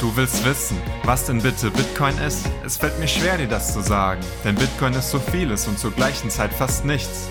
[0.00, 2.46] Du willst wissen, was denn bitte Bitcoin ist?
[2.64, 5.90] Es fällt mir schwer, dir das zu sagen, denn Bitcoin ist so vieles und zur
[5.90, 7.28] gleichen Zeit fast nichts.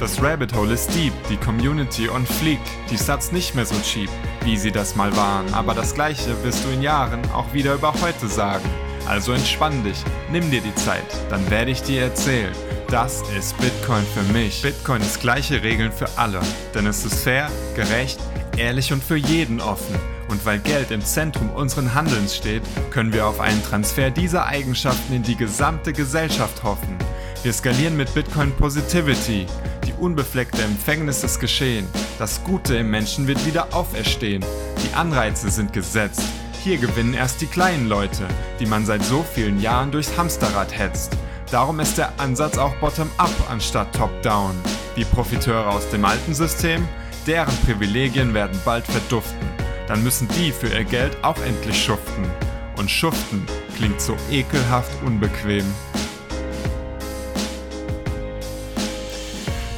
[0.00, 4.08] Das Rabbit Hole ist deep, die Community on fleek, die Stats nicht mehr so cheap,
[4.42, 7.92] wie sie das mal waren, aber das gleiche wirst du in Jahren auch wieder über
[8.00, 8.64] heute sagen.
[9.06, 12.54] Also entspann dich, nimm dir die Zeit, dann werde ich dir erzählen.
[12.88, 14.62] Das ist Bitcoin für mich.
[14.62, 16.40] Bitcoin ist gleiche Regeln für alle,
[16.74, 18.18] denn es ist fair, gerecht,
[18.56, 20.17] ehrlich und für jeden offen.
[20.28, 25.14] Und weil Geld im Zentrum unseren Handelns steht, können wir auf einen Transfer dieser Eigenschaften
[25.14, 26.96] in die gesamte Gesellschaft hoffen.
[27.42, 29.46] Wir skalieren mit Bitcoin Positivity.
[29.86, 31.86] Die unbefleckte Empfängnis ist geschehen.
[32.18, 34.44] Das Gute im Menschen wird wieder auferstehen.
[34.84, 36.22] Die Anreize sind gesetzt.
[36.62, 38.26] Hier gewinnen erst die kleinen Leute,
[38.60, 41.16] die man seit so vielen Jahren durchs Hamsterrad hetzt.
[41.50, 44.54] Darum ist der Ansatz auch bottom-up anstatt top-down.
[44.96, 46.86] Die Profiteure aus dem alten System,
[47.26, 49.48] deren Privilegien werden bald verduften
[49.88, 52.30] dann müssen die für ihr Geld auch endlich schuften.
[52.76, 53.44] Und schuften
[53.76, 55.64] klingt so ekelhaft unbequem.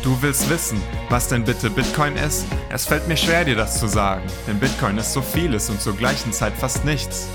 [0.02, 2.46] Du willst wissen, was denn bitte Bitcoin ist?
[2.70, 5.94] Es fällt mir schwer, dir das zu sagen, denn Bitcoin ist so vieles und zur
[5.94, 7.28] gleichen Zeit fast nichts.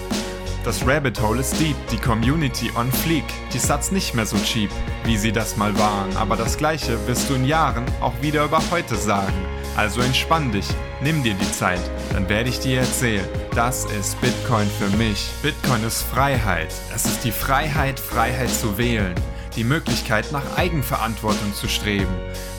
[0.64, 3.24] Das Rabbit Hole ist deep, die Community on fleek,
[3.54, 4.72] die Sats nicht mehr so cheap,
[5.04, 8.60] wie sie das mal waren, aber das gleiche wirst du in Jahren auch wieder über
[8.72, 9.55] heute sagen.
[9.76, 10.68] Also entspann dich,
[11.02, 11.82] nimm dir die Zeit,
[12.14, 13.28] dann werde ich dir erzählen.
[13.54, 15.30] Das ist Bitcoin für mich.
[15.42, 16.74] Bitcoin ist Freiheit.
[16.94, 19.14] Es ist die Freiheit, Freiheit zu wählen.
[19.56, 22.14] Die Möglichkeit, nach Eigenverantwortung zu streben.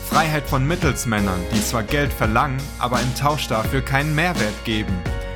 [0.09, 4.95] Freiheit von Mittelsmännern, die zwar Geld verlangen, aber im Tausch dafür keinen Mehrwert geben.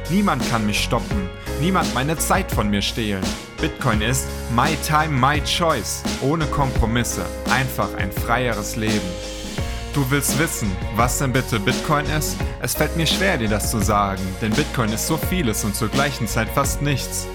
[0.10, 1.30] Niemand kann mich stoppen,
[1.60, 3.24] niemand meine Zeit von mir stehlen.
[3.60, 9.10] Bitcoin ist My Time, My Choice, ohne Kompromisse, einfach ein freieres Leben.
[9.94, 12.38] Du willst wissen, was denn bitte Bitcoin ist?
[12.62, 15.90] Es fällt mir schwer, dir das zu sagen, denn Bitcoin ist so vieles und zur
[15.90, 17.28] gleichen Zeit fast nichts.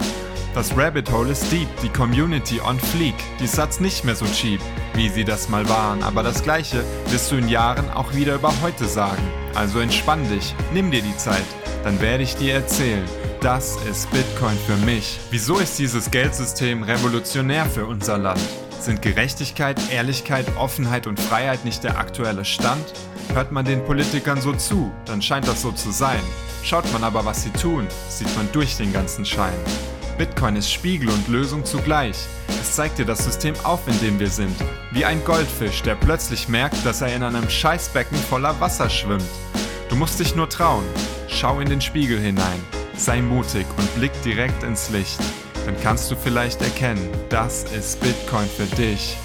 [0.55, 4.59] Das Rabbit Hole ist deep, die Community on fleek, die Satz nicht mehr so cheap,
[4.95, 8.51] wie sie das mal waren, aber das gleiche wirst du in Jahren auch wieder über
[8.63, 9.21] heute sagen.
[9.53, 11.45] Also entspann dich, nimm dir die Zeit,
[11.83, 13.05] dann werde ich dir erzählen.
[13.39, 15.19] Das ist Bitcoin für mich.
[15.29, 18.41] Wieso ist dieses Geldsystem revolutionär für unser Land?
[18.79, 22.85] Sind Gerechtigkeit, Ehrlichkeit, Offenheit und Freiheit nicht der aktuelle Stand?
[23.33, 26.21] Hört man den Politikern so zu, dann scheint das so zu sein.
[26.63, 29.57] Schaut man aber, was sie tun, sieht man durch den ganzen Schein.
[30.17, 32.17] Bitcoin ist Spiegel und Lösung zugleich.
[32.47, 34.55] Es zeigt dir das System auf, in dem wir sind.
[34.91, 39.23] Wie ein Goldfisch, der plötzlich merkt, dass er in einem Scheißbecken voller Wasser schwimmt.
[39.89, 40.85] Du musst dich nur trauen.
[41.27, 42.63] Schau in den Spiegel hinein.
[42.95, 45.19] Sei mutig und blick direkt ins Licht.
[45.67, 49.17] Dann kannst du vielleicht erkennen, das ist Bitcoin für dich.